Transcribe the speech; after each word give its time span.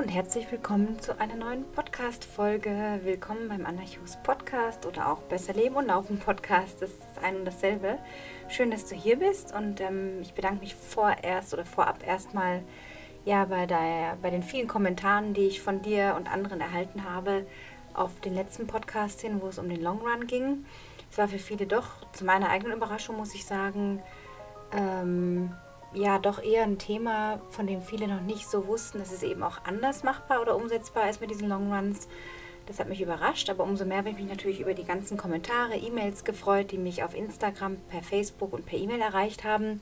und 0.00 0.08
herzlich 0.08 0.50
willkommen 0.50 0.98
zu 0.98 1.20
einer 1.20 1.34
neuen 1.36 1.62
Podcast-Folge. 1.72 3.00
Willkommen 3.04 3.50
beim 3.50 3.66
Anarchos 3.66 4.16
Podcast 4.22 4.86
oder 4.86 5.12
auch 5.12 5.18
Besser 5.24 5.52
Leben 5.52 5.74
und 5.76 5.88
Laufen 5.88 6.18
Podcast. 6.18 6.80
Das 6.80 6.88
ist 6.88 7.22
ein 7.22 7.36
und 7.36 7.44
dasselbe. 7.44 7.98
Schön, 8.48 8.70
dass 8.70 8.86
du 8.86 8.94
hier 8.94 9.18
bist 9.18 9.54
und 9.54 9.82
ähm, 9.82 10.22
ich 10.22 10.32
bedanke 10.32 10.60
mich 10.60 10.74
vorerst 10.74 11.52
oder 11.52 11.66
vorab 11.66 11.98
erstmal 12.06 12.62
ja, 13.26 13.44
bei, 13.44 13.66
der, 13.66 14.16
bei 14.22 14.30
den 14.30 14.42
vielen 14.42 14.68
Kommentaren, 14.68 15.34
die 15.34 15.48
ich 15.48 15.60
von 15.60 15.82
dir 15.82 16.14
und 16.16 16.32
anderen 16.32 16.62
erhalten 16.62 17.04
habe 17.04 17.44
auf 17.92 18.20
den 18.20 18.34
letzten 18.34 18.66
Podcast 18.66 19.20
hin, 19.20 19.42
wo 19.42 19.48
es 19.48 19.58
um 19.58 19.68
den 19.68 19.82
Long 19.82 20.00
Run 20.00 20.26
ging. 20.26 20.64
Es 21.10 21.18
war 21.18 21.28
für 21.28 21.38
viele 21.38 21.66
doch, 21.66 22.10
zu 22.14 22.24
meiner 22.24 22.48
eigenen 22.48 22.78
Überraschung 22.78 23.18
muss 23.18 23.34
ich 23.34 23.44
sagen, 23.44 24.00
ähm, 24.72 25.52
ja 25.92 26.18
doch 26.18 26.42
eher 26.42 26.62
ein 26.62 26.78
Thema, 26.78 27.40
von 27.50 27.66
dem 27.66 27.82
viele 27.82 28.08
noch 28.08 28.20
nicht 28.20 28.48
so 28.48 28.66
wussten, 28.66 28.98
dass 28.98 29.12
es 29.12 29.22
eben 29.22 29.42
auch 29.42 29.64
anders 29.64 30.02
machbar 30.02 30.40
oder 30.40 30.56
umsetzbar 30.56 31.10
ist 31.10 31.20
mit 31.20 31.30
diesen 31.30 31.48
Long 31.48 31.72
Runs. 31.72 32.08
Das 32.66 32.78
hat 32.78 32.88
mich 32.88 33.00
überrascht, 33.00 33.50
aber 33.50 33.64
umso 33.64 33.84
mehr 33.84 33.98
habe 33.98 34.10
ich 34.10 34.16
mich 34.16 34.28
natürlich 34.28 34.60
über 34.60 34.74
die 34.74 34.84
ganzen 34.84 35.16
Kommentare, 35.16 35.76
E-Mails 35.76 36.24
gefreut, 36.24 36.70
die 36.70 36.78
mich 36.78 37.02
auf 37.02 37.16
Instagram, 37.16 37.76
per 37.88 38.02
Facebook 38.02 38.52
und 38.52 38.66
per 38.66 38.78
E-Mail 38.78 39.00
erreicht 39.00 39.42
haben. 39.44 39.80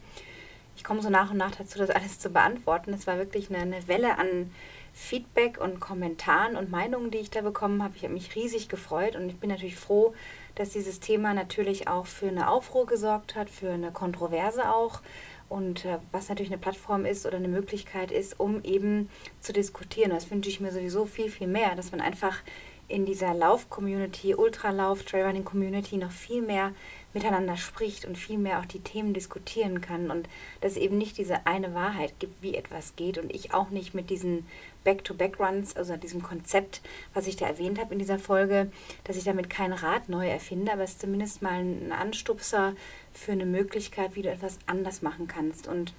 Ich 0.77 0.84
komme 0.84 1.03
so 1.03 1.11
nach 1.11 1.33
und 1.33 1.37
nach 1.37 1.55
dazu, 1.55 1.79
das 1.79 1.91
alles 1.91 2.19
zu 2.19 2.31
beantworten. 2.31 2.95
Es 2.95 3.06
war 3.06 3.19
wirklich 3.19 3.51
eine, 3.51 3.59
eine 3.59 3.89
Welle 3.89 4.17
an 4.17 4.53
Feedback 4.95 5.61
und 5.61 5.81
Kommentaren 5.81 6.56
und 6.56 6.70
Meinungen, 6.70 7.11
die 7.11 7.19
ich 7.19 7.31
da 7.31 7.43
bekommen 7.43 7.83
habe. 7.83 7.95
Ich 7.97 8.05
habe 8.05 8.15
mich 8.15 8.34
riesig 8.34 8.69
gefreut 8.69 9.17
und 9.17 9.29
ich 9.29 9.37
bin 9.39 9.51
natürlich 9.51 9.77
froh, 9.77 10.15
dass 10.55 10.70
dieses 10.70 11.01
Thema 11.01 11.34
natürlich 11.34 11.89
auch 11.89 12.06
für 12.06 12.29
eine 12.29 12.48
Aufruhr 12.48 12.87
gesorgt 12.87 13.34
hat, 13.34 13.51
für 13.51 13.70
eine 13.70 13.93
Kontroverse 13.93 14.73
auch 14.73 15.01
und 15.48 15.84
äh, 15.84 15.98
was 16.12 16.29
natürlich 16.29 16.51
eine 16.51 16.61
Plattform 16.61 17.05
ist 17.05 17.27
oder 17.27 17.37
eine 17.37 17.48
Möglichkeit 17.48 18.11
ist, 18.11 18.39
um 18.39 18.62
eben 18.64 19.09
zu 19.41 19.53
diskutieren. 19.53 20.11
Das 20.11 20.31
wünsche 20.31 20.50
ich 20.50 20.61
mir 20.61 20.73
sowieso 20.73 21.06
viel, 21.06 21.31
viel 21.31 21.47
mehr, 21.47 21.75
dass 21.75 21.92
man 21.92 22.00
einfach 22.00 22.42
in 22.89 23.05
dieser 23.05 23.34
Lauf-Community, 23.34 24.34
Ultralauf, 24.34 25.03
Trailrunning-Community 25.03 25.98
noch 25.98 26.11
viel 26.11 26.41
mehr 26.41 26.73
miteinander 27.12 27.56
spricht 27.56 28.06
und 28.06 28.17
viel 28.17 28.39
mehr 28.39 28.61
auch 28.61 28.64
die 28.64 28.81
Themen 28.81 29.12
diskutieren 29.12 29.81
kann 29.81 30.11
und 30.11 30.28
dass 30.61 30.73
es 30.73 30.78
eben 30.78 30.97
nicht 30.97 31.19
diese 31.19 31.47
eine 31.47 31.75
Wahrheit 31.75 32.14
gibt, 32.19 32.42
wie 32.42 32.55
etwas 32.55 32.97
geht 32.97 33.19
und 33.19 33.34
ich 33.34 33.53
auch 33.53 33.70
nicht 33.70 33.95
mit 33.95 34.08
diesen 34.08 34.47
Back-to-Back-Runs, 34.89 35.77
also 35.77 35.98
diesem 35.98 36.22
Konzept, 36.22 36.81
was 37.12 37.27
ich 37.27 37.36
da 37.36 37.47
erwähnt 37.47 37.78
habe 37.78 37.92
in 37.92 37.98
dieser 37.98 38.19
Folge, 38.19 38.72
dass 39.05 39.19
ich 39.19 39.25
damit 39.25 39.50
kein 39.50 39.75
Rad 39.75 40.08
neu 40.08 40.27
erfinde, 40.27 40.72
aber 40.72 40.83
es 40.83 40.92
ist 40.92 41.03
zumindest 41.03 41.42
mal 41.42 41.61
ein 41.61 41.92
Anstupser 41.92 42.72
für 43.12 43.33
eine 43.33 43.45
Möglichkeit, 43.45 44.17
wie 44.17 44.22
du 44.22 44.30
etwas 44.30 44.58
anders 44.67 45.03
machen 45.03 45.28
kannst. 45.28 45.69
Und 45.69 45.92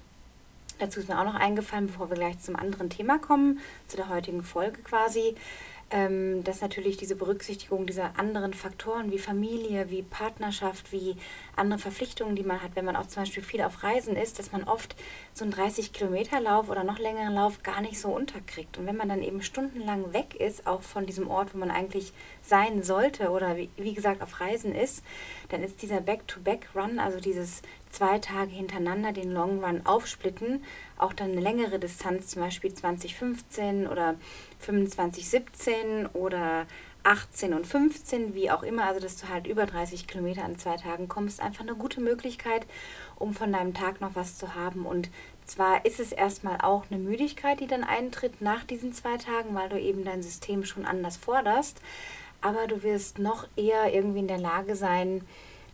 Dazu 0.80 0.98
ist 0.98 1.10
mir 1.10 1.20
auch 1.20 1.26
noch 1.26 1.34
eingefallen, 1.34 1.88
bevor 1.88 2.08
wir 2.08 2.16
gleich 2.16 2.40
zum 2.40 2.56
anderen 2.56 2.88
Thema 2.88 3.18
kommen, 3.18 3.60
zu 3.86 3.98
der 3.98 4.08
heutigen 4.08 4.42
Folge 4.42 4.80
quasi, 4.80 5.34
ähm, 5.90 6.44
dass 6.44 6.60
natürlich 6.60 6.96
diese 6.96 7.16
Berücksichtigung 7.16 7.86
dieser 7.86 8.18
anderen 8.18 8.54
Faktoren 8.54 9.10
wie 9.10 9.18
Familie, 9.18 9.90
wie 9.90 10.02
Partnerschaft, 10.02 10.92
wie 10.92 11.16
andere 11.56 11.78
Verpflichtungen, 11.78 12.36
die 12.36 12.44
man 12.44 12.62
hat, 12.62 12.76
wenn 12.76 12.84
man 12.84 12.96
auch 12.96 13.06
zum 13.06 13.22
Beispiel 13.22 13.42
viel 13.42 13.62
auf 13.62 13.82
Reisen 13.82 14.16
ist, 14.16 14.38
dass 14.38 14.52
man 14.52 14.64
oft 14.64 14.94
so 15.34 15.44
einen 15.44 15.52
30 15.52 15.92
Kilometer 15.92 16.40
Lauf 16.40 16.68
oder 16.68 16.84
noch 16.84 16.98
längeren 16.98 17.34
Lauf 17.34 17.62
gar 17.62 17.80
nicht 17.80 17.98
so 17.98 18.08
unterkriegt. 18.08 18.78
Und 18.78 18.86
wenn 18.86 18.96
man 18.96 19.08
dann 19.08 19.22
eben 19.22 19.42
stundenlang 19.42 20.12
weg 20.12 20.34
ist, 20.34 20.66
auch 20.66 20.82
von 20.82 21.06
diesem 21.06 21.28
Ort, 21.28 21.54
wo 21.54 21.58
man 21.58 21.70
eigentlich 21.70 22.12
sein 22.42 22.82
sollte 22.82 23.30
oder 23.30 23.56
wie, 23.56 23.70
wie 23.76 23.94
gesagt 23.94 24.22
auf 24.22 24.40
Reisen 24.40 24.74
ist, 24.74 25.02
dann 25.48 25.62
ist 25.62 25.82
dieser 25.82 26.00
Back-to-Back-Run, 26.00 26.98
also 27.00 27.18
dieses 27.18 27.62
zwei 27.90 28.18
Tage 28.18 28.50
hintereinander 28.50 29.12
den 29.12 29.30
Long 29.32 29.62
Run 29.64 29.84
aufsplitten, 29.84 30.64
auch 30.96 31.12
dann 31.12 31.32
eine 31.32 31.40
längere 31.40 31.78
Distanz, 31.78 32.28
zum 32.28 32.42
Beispiel 32.42 32.72
2015 32.72 33.86
oder 33.86 34.14
2517 34.60 36.06
oder 36.06 36.66
18 37.02 37.54
und 37.54 37.66
15, 37.66 38.34
wie 38.34 38.50
auch 38.50 38.62
immer, 38.62 38.84
also 38.84 39.00
dass 39.00 39.16
du 39.16 39.28
halt 39.28 39.46
über 39.46 39.66
30 39.66 40.06
Kilometer 40.06 40.44
an 40.44 40.58
zwei 40.58 40.76
Tagen 40.76 41.08
kommst, 41.08 41.40
einfach 41.40 41.62
eine 41.62 41.74
gute 41.74 42.00
Möglichkeit, 42.00 42.66
um 43.16 43.32
von 43.32 43.52
deinem 43.52 43.74
Tag 43.74 44.00
noch 44.00 44.14
was 44.14 44.36
zu 44.36 44.54
haben. 44.54 44.84
Und 44.84 45.08
zwar 45.46 45.84
ist 45.86 45.98
es 45.98 46.12
erstmal 46.12 46.58
auch 46.60 46.84
eine 46.90 47.00
Müdigkeit, 47.00 47.60
die 47.60 47.66
dann 47.66 47.84
eintritt 47.84 48.42
nach 48.42 48.64
diesen 48.64 48.92
zwei 48.92 49.16
Tagen, 49.16 49.54
weil 49.54 49.68
du 49.68 49.80
eben 49.80 50.04
dein 50.04 50.22
System 50.22 50.64
schon 50.64 50.84
anders 50.84 51.16
forderst. 51.16 51.80
Aber 52.42 52.66
du 52.66 52.82
wirst 52.82 53.18
noch 53.18 53.46
eher 53.56 53.92
irgendwie 53.92 54.20
in 54.20 54.28
der 54.28 54.38
Lage 54.38 54.76
sein, 54.76 55.22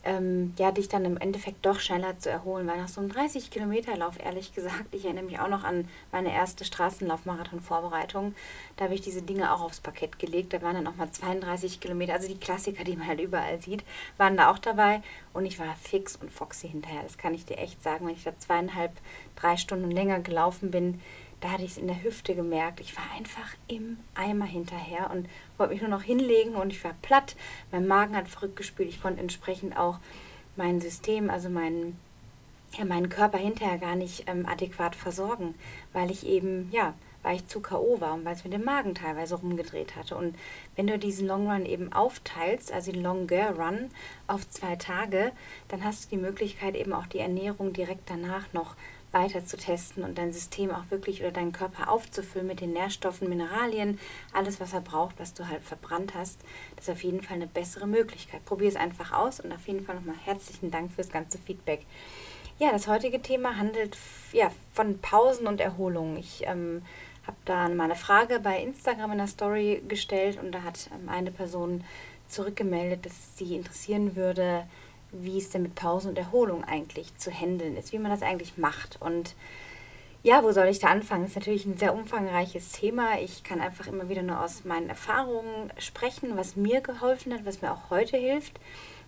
ähm, 0.06 0.54
ja, 0.56 0.70
dich 0.70 0.88
dann 0.88 1.04
im 1.04 1.16
Endeffekt 1.16 1.66
doch 1.66 1.80
schneller 1.80 2.16
zu 2.18 2.30
erholen, 2.30 2.66
weil 2.68 2.78
nach 2.78 2.88
so 2.88 3.00
einem 3.00 3.10
30 3.10 3.50
Kilometer 3.50 3.96
Lauf, 3.96 4.18
ehrlich 4.24 4.54
gesagt, 4.54 4.86
ich 4.92 5.04
erinnere 5.04 5.24
mich 5.24 5.40
auch 5.40 5.48
noch 5.48 5.64
an 5.64 5.88
meine 6.12 6.32
erste 6.32 6.64
Straßenlaufmarathon-Vorbereitung, 6.64 8.34
da 8.76 8.84
habe 8.84 8.94
ich 8.94 9.00
diese 9.00 9.22
Dinge 9.22 9.52
auch 9.52 9.62
aufs 9.62 9.80
Parkett 9.80 10.20
gelegt, 10.20 10.52
da 10.52 10.62
waren 10.62 10.74
dann 10.74 10.84
nochmal 10.84 11.10
32 11.10 11.80
Kilometer, 11.80 12.14
also 12.14 12.28
die 12.28 12.38
Klassiker, 12.38 12.84
die 12.84 12.96
man 12.96 13.08
halt 13.08 13.20
überall 13.20 13.60
sieht, 13.60 13.82
waren 14.16 14.36
da 14.36 14.50
auch 14.50 14.58
dabei 14.58 15.02
und 15.34 15.44
ich 15.44 15.58
war 15.58 15.74
fix 15.74 16.14
und 16.14 16.30
foxy 16.30 16.68
hinterher, 16.68 17.02
das 17.02 17.18
kann 17.18 17.34
ich 17.34 17.44
dir 17.44 17.58
echt 17.58 17.82
sagen, 17.82 18.06
wenn 18.06 18.14
ich 18.14 18.24
da 18.24 18.38
zweieinhalb, 18.38 18.92
drei 19.34 19.56
Stunden 19.56 19.90
länger 19.90 20.20
gelaufen 20.20 20.70
bin, 20.70 21.00
da 21.40 21.52
hatte 21.52 21.64
ich 21.64 21.72
es 21.72 21.78
in 21.78 21.86
der 21.86 22.02
Hüfte 22.02 22.34
gemerkt. 22.34 22.80
Ich 22.80 22.96
war 22.96 23.04
einfach 23.16 23.54
im 23.68 23.98
Eimer 24.14 24.46
hinterher 24.46 25.10
und 25.10 25.28
wollte 25.58 25.72
mich 25.72 25.82
nur 25.82 25.90
noch 25.90 26.02
hinlegen 26.02 26.54
und 26.54 26.70
ich 26.70 26.82
war 26.82 26.94
platt. 27.02 27.36
Mein 27.70 27.86
Magen 27.86 28.16
hat 28.16 28.28
verrückt 28.28 28.56
gespült. 28.56 28.88
Ich 28.88 29.02
konnte 29.02 29.20
entsprechend 29.20 29.76
auch 29.76 29.98
mein 30.56 30.80
System, 30.80 31.28
also 31.28 31.50
meinen, 31.50 31.98
ja, 32.78 32.84
meinen 32.84 33.10
Körper 33.10 33.38
hinterher 33.38 33.78
gar 33.78 33.96
nicht 33.96 34.24
ähm, 34.28 34.46
adäquat 34.46 34.96
versorgen, 34.96 35.54
weil 35.92 36.10
ich 36.10 36.26
eben, 36.26 36.70
ja, 36.72 36.94
weil 37.22 37.36
ich 37.36 37.46
zu 37.48 37.60
K.O. 37.60 38.00
war 38.00 38.14
und 38.14 38.24
weil 38.24 38.34
es 38.34 38.44
mit 38.44 38.52
dem 38.52 38.64
Magen 38.64 38.94
teilweise 38.94 39.34
rumgedreht 39.34 39.96
hatte. 39.96 40.16
Und 40.16 40.36
wenn 40.76 40.86
du 40.86 40.96
diesen 40.96 41.26
Long 41.26 41.50
Run 41.50 41.66
eben 41.66 41.92
aufteilst, 41.92 42.72
also 42.72 42.92
den 42.92 43.02
Longer 43.02 43.56
Run 43.58 43.90
auf 44.28 44.48
zwei 44.48 44.76
Tage, 44.76 45.32
dann 45.68 45.84
hast 45.84 46.04
du 46.04 46.16
die 46.16 46.22
Möglichkeit 46.22 46.76
eben 46.76 46.92
auch 46.92 47.06
die 47.06 47.18
Ernährung 47.18 47.72
direkt 47.72 48.08
danach 48.08 48.52
noch 48.52 48.76
weiter 49.16 49.44
zu 49.44 49.56
testen 49.56 50.04
und 50.04 50.18
dein 50.18 50.32
System 50.32 50.70
auch 50.70 50.90
wirklich 50.90 51.20
oder 51.20 51.32
deinen 51.32 51.52
Körper 51.52 51.90
aufzufüllen 51.90 52.46
mit 52.46 52.60
den 52.60 52.72
Nährstoffen, 52.72 53.28
Mineralien, 53.28 53.98
alles, 54.32 54.60
was 54.60 54.72
er 54.72 54.82
braucht, 54.82 55.18
was 55.18 55.32
du 55.32 55.48
halt 55.48 55.62
verbrannt 55.62 56.14
hast, 56.14 56.40
das 56.76 56.88
ist 56.88 56.92
auf 56.92 57.02
jeden 57.02 57.22
Fall 57.22 57.36
eine 57.36 57.46
bessere 57.46 57.86
Möglichkeit. 57.86 58.44
Probier 58.44 58.68
es 58.68 58.76
einfach 58.76 59.12
aus 59.12 59.40
und 59.40 59.52
auf 59.52 59.66
jeden 59.66 59.84
Fall 59.84 59.96
nochmal 59.96 60.16
herzlichen 60.24 60.70
Dank 60.70 60.92
fürs 60.92 61.08
ganze 61.08 61.38
Feedback. 61.38 61.86
Ja, 62.58 62.72
das 62.72 62.88
heutige 62.88 63.20
Thema 63.20 63.56
handelt 63.56 63.96
ja, 64.32 64.50
von 64.72 64.98
Pausen 65.00 65.46
und 65.46 65.60
Erholung. 65.60 66.16
Ich 66.16 66.42
ähm, 66.46 66.82
habe 67.26 67.36
da 67.44 67.68
mal 67.68 67.84
eine 67.84 67.96
Frage 67.96 68.40
bei 68.40 68.62
Instagram 68.62 69.12
in 69.12 69.18
der 69.18 69.26
Story 69.26 69.82
gestellt 69.88 70.38
und 70.42 70.52
da 70.52 70.62
hat 70.62 70.90
ähm, 70.94 71.08
eine 71.08 71.30
Person 71.30 71.84
zurückgemeldet, 72.28 73.06
dass 73.06 73.36
sie 73.36 73.56
interessieren 73.56 74.16
würde, 74.16 74.66
wie 75.12 75.38
es 75.38 75.50
denn 75.50 75.62
mit 75.62 75.74
Pause 75.74 76.08
und 76.08 76.18
Erholung 76.18 76.64
eigentlich 76.64 77.16
zu 77.16 77.30
handeln 77.30 77.76
ist, 77.76 77.92
wie 77.92 77.98
man 77.98 78.10
das 78.10 78.22
eigentlich 78.22 78.58
macht. 78.58 79.00
Und 79.00 79.34
ja, 80.22 80.42
wo 80.42 80.50
soll 80.52 80.66
ich 80.66 80.80
da 80.80 80.88
anfangen? 80.88 81.22
Das 81.22 81.30
ist 81.30 81.36
natürlich 81.36 81.66
ein 81.66 81.78
sehr 81.78 81.94
umfangreiches 81.94 82.72
Thema. 82.72 83.20
Ich 83.20 83.44
kann 83.44 83.60
einfach 83.60 83.86
immer 83.86 84.08
wieder 84.08 84.22
nur 84.22 84.40
aus 84.40 84.64
meinen 84.64 84.88
Erfahrungen 84.88 85.72
sprechen, 85.78 86.36
was 86.36 86.56
mir 86.56 86.80
geholfen 86.80 87.32
hat, 87.32 87.46
was 87.46 87.62
mir 87.62 87.72
auch 87.72 87.90
heute 87.90 88.16
hilft. 88.16 88.58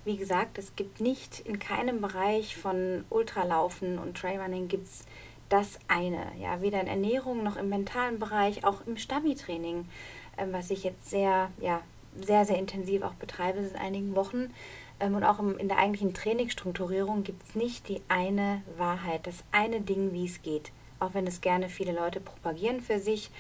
Wie 0.04 0.16
gesagt, 0.16 0.59
es 0.59 0.76
gibt 0.76 1.00
nicht 1.00 1.41
in 1.41 1.59
keinem 1.59 2.00
Bereich 2.00 2.56
von 2.56 3.04
Ultralaufen 3.10 3.98
und 3.98 4.16
Trailrunning 4.16 4.69
gibt 4.69 4.86
es 4.86 5.04
das 5.48 5.78
eine. 5.88 6.25
Ja, 6.41 6.62
weder 6.62 6.80
in 6.80 6.86
Ernährung 6.86 7.42
noch 7.42 7.56
im 7.56 7.69
mentalen 7.69 8.19
Bereich, 8.19 8.65
auch 8.65 8.86
im 8.86 8.97
Stabi-Training, 8.97 9.88
äh, 10.36 10.47
was 10.53 10.70
ich 10.70 10.84
jetzt 10.84 11.10
sehr, 11.10 11.50
ja, 11.60 11.82
sehr, 12.20 12.44
sehr 12.44 12.59
intensiv 12.59 13.03
auch 13.03 13.15
betreibe 13.15 13.66
seit 13.66 13.80
einigen 13.80 14.15
Wochen 14.15 14.36
ähm, 14.38 14.53
und 15.00 15.25
auch 15.25 15.38
in 15.38 15.69
der 15.69 15.78
eigentlichen 15.78 16.12
Trainingsstrukturierung 16.14 17.22
gibt 17.22 17.42
es 17.48 17.54
nicht 17.54 17.88
die 17.88 18.00
eine 18.09 18.62
Wahrheit, 18.76 19.26
das 19.26 19.44
eine 19.53 19.80
Ding, 19.80 20.12
wie 20.12 20.27
es 20.27 20.42
geht. 20.42 20.72
Auch 20.98 21.15
wenn 21.15 21.27
es 21.27 21.41
gerne 21.41 21.68
viele 21.68 21.92
Leute 21.92 22.21
propagieren 22.21 22.80
für 22.80 22.98
sich 22.98 23.30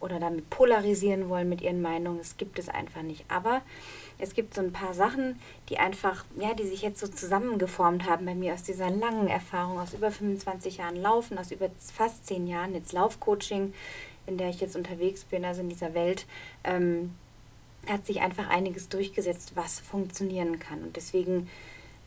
oder 0.00 0.20
damit 0.20 0.48
polarisieren 0.48 1.28
wollen 1.28 1.48
mit 1.48 1.60
ihren 1.60 1.82
Meinungen, 1.82 2.20
es 2.20 2.36
gibt 2.36 2.60
es 2.60 2.68
einfach 2.68 3.02
nicht. 3.02 3.24
Aber 3.28 3.62
es 4.18 4.34
gibt 4.34 4.54
so 4.54 4.60
ein 4.60 4.72
paar 4.72 4.94
Sachen, 4.94 5.40
die 5.68 5.78
einfach, 5.78 6.24
ja, 6.38 6.54
die 6.54 6.66
sich 6.66 6.82
jetzt 6.82 7.00
so 7.00 7.08
zusammengeformt 7.08 8.08
haben 8.08 8.24
bei 8.24 8.36
mir 8.36 8.54
aus 8.54 8.62
dieser 8.62 8.90
langen 8.90 9.26
Erfahrung, 9.26 9.80
aus 9.80 9.94
über 9.94 10.12
25 10.12 10.76
Jahren 10.76 10.96
Laufen, 10.96 11.36
aus 11.36 11.50
über 11.50 11.68
fast 11.92 12.26
10 12.28 12.46
Jahren 12.46 12.74
jetzt 12.74 12.92
Laufcoaching, 12.92 13.74
in 14.28 14.38
der 14.38 14.50
ich 14.50 14.60
jetzt 14.60 14.76
unterwegs 14.76 15.24
bin, 15.24 15.44
also 15.44 15.62
in 15.62 15.68
dieser 15.68 15.94
Welt. 15.94 16.26
Ähm, 16.62 17.14
hat 17.88 18.06
sich 18.06 18.20
einfach 18.20 18.48
einiges 18.48 18.88
durchgesetzt, 18.88 19.52
was 19.54 19.80
funktionieren 19.80 20.58
kann. 20.58 20.82
Und 20.82 20.96
deswegen 20.96 21.48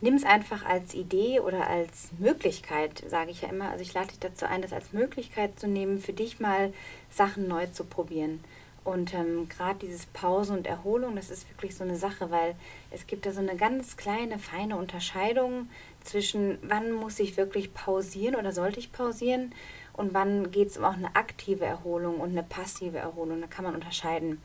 nimm 0.01 0.15
es 0.15 0.23
einfach 0.23 0.65
als 0.65 0.93
Idee 0.93 1.39
oder 1.39 1.67
als 1.67 2.09
Möglichkeit, 2.19 3.03
sage 3.07 3.31
ich 3.31 3.41
ja 3.41 3.49
immer. 3.49 3.69
Also 3.69 3.83
ich 3.83 3.93
lade 3.93 4.07
dich 4.07 4.19
dazu 4.19 4.45
ein, 4.45 4.61
das 4.61 4.73
als 4.73 4.93
Möglichkeit 4.93 5.59
zu 5.59 5.67
nehmen, 5.67 5.99
für 5.99 6.13
dich 6.13 6.39
mal 6.39 6.73
Sachen 7.09 7.47
neu 7.47 7.67
zu 7.67 7.83
probieren. 7.85 8.43
Und 8.83 9.13
ähm, 9.13 9.47
gerade 9.47 9.77
dieses 9.77 10.07
Pause 10.07 10.53
und 10.53 10.65
Erholung, 10.65 11.15
das 11.15 11.29
ist 11.29 11.47
wirklich 11.51 11.75
so 11.75 11.83
eine 11.83 11.97
Sache, 11.97 12.31
weil 12.31 12.55
es 12.89 13.05
gibt 13.05 13.27
da 13.27 13.31
so 13.31 13.39
eine 13.39 13.55
ganz 13.55 13.95
kleine, 13.95 14.39
feine 14.39 14.75
Unterscheidung 14.75 15.69
zwischen, 16.03 16.57
wann 16.63 16.91
muss 16.91 17.19
ich 17.19 17.37
wirklich 17.37 17.75
pausieren 17.75 18.35
oder 18.35 18.51
sollte 18.51 18.79
ich 18.79 18.91
pausieren 18.91 19.53
und 19.93 20.15
wann 20.15 20.49
geht 20.49 20.69
es 20.69 20.77
um 20.77 20.85
auch 20.85 20.95
eine 20.95 21.15
aktive 21.15 21.65
Erholung 21.65 22.19
und 22.19 22.31
eine 22.31 22.41
passive 22.41 22.97
Erholung. 22.97 23.39
Da 23.39 23.45
kann 23.45 23.65
man 23.65 23.75
unterscheiden. 23.75 24.41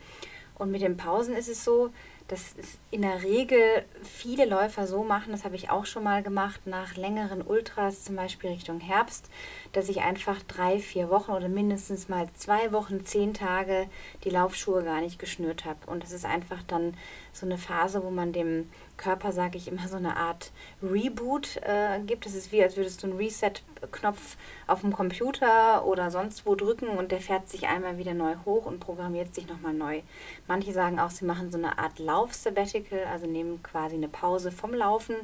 Und 0.59 0.71
mit 0.71 0.83
den 0.83 0.97
Pausen 0.97 1.37
ist 1.37 1.49
es 1.49 1.65
so, 1.65 1.91
dass 2.29 2.55
es 2.57 2.79
in 2.91 3.03
der 3.03 3.23
Regel 3.23 3.85
viele 4.03 4.47
Läufer 4.47 4.87
so 4.87 5.05
machen, 5.05 5.31
das 5.31 5.45
habe 5.45 5.55
ich 5.55 5.71
auch 5.71 5.87
schon 5.87 6.03
mal 6.03 6.23
gemacht, 6.23 6.67
nach 6.67 6.97
längeren 6.97 7.43
Ultras, 7.43 8.05
zum 8.05 8.17
Beispiel 8.17 8.51
Richtung 8.51 8.81
Herbst, 8.81 9.31
dass 9.77 9.91
ich 9.91 10.01
einfach 10.01 10.43
drei, 10.43 10.79
vier 10.79 11.11
Wochen 11.11 11.33
oder 11.33 11.51
mindestens 11.51 12.09
mal 12.09 12.27
zwei 12.35 12.73
Wochen, 12.73 13.05
zehn 13.05 13.35
Tage 13.35 13.89
die 14.25 14.31
Laufschuhe 14.31 14.83
gar 14.83 15.03
nicht 15.03 15.19
geschnürt 15.19 15.67
habe. 15.67 15.79
Und 15.87 16.03
das 16.03 16.13
ist 16.13 16.25
einfach 16.25 16.63
dann 16.63 16.95
so 17.35 17.45
eine 17.45 17.59
Phase, 17.59 18.03
wo 18.03 18.11
man 18.11 18.33
dem 18.33 18.71
Körper, 18.97 19.33
sage 19.33 19.59
ich 19.59 19.69
immer, 19.69 19.87
so 19.87 19.97
eine 19.97 20.17
Art 20.17 20.51
Reboot 20.83 21.59
äh, 21.59 22.01
gibt. 22.01 22.25
Es 22.25 22.35
ist 22.35 22.53
wie, 22.53 22.63
als 22.63 22.79
würdest 22.79 23.03
du 23.03 23.09
einen 23.09 23.19
Reset-Knopf 23.19 24.39
auf 24.67 24.81
dem 24.81 24.95
Computer 24.95 25.85
oder 25.85 26.11
sonst 26.11 26.47
wo 26.47 26.55
drücken 26.55 26.89
und 26.89 27.13
der 27.13 27.21
fährt 27.21 27.51
sich 27.51 27.67
einmal 27.67 27.99
wieder 27.99 28.15
neu 28.15 28.35
hoch 28.47 28.65
und 28.65 28.81
programmiert 28.81 29.35
sich 29.35 29.47
nochmal 29.47 29.75
neu. 29.75 30.01
Manche 30.49 30.73
sagen 30.73 30.99
auch, 30.99 31.11
sie 31.11 31.27
machen 31.27 31.53
so 31.53 31.59
eine 31.59 31.79
Art 31.79 31.99
Lauf-Sabbatical, 31.99 33.05
also 33.13 33.27
nehmen 33.27 33.63
quasi 33.63 33.97
eine 33.97 34.09
Pause 34.09 34.51
vom 34.51 34.73
Laufen. 34.73 35.17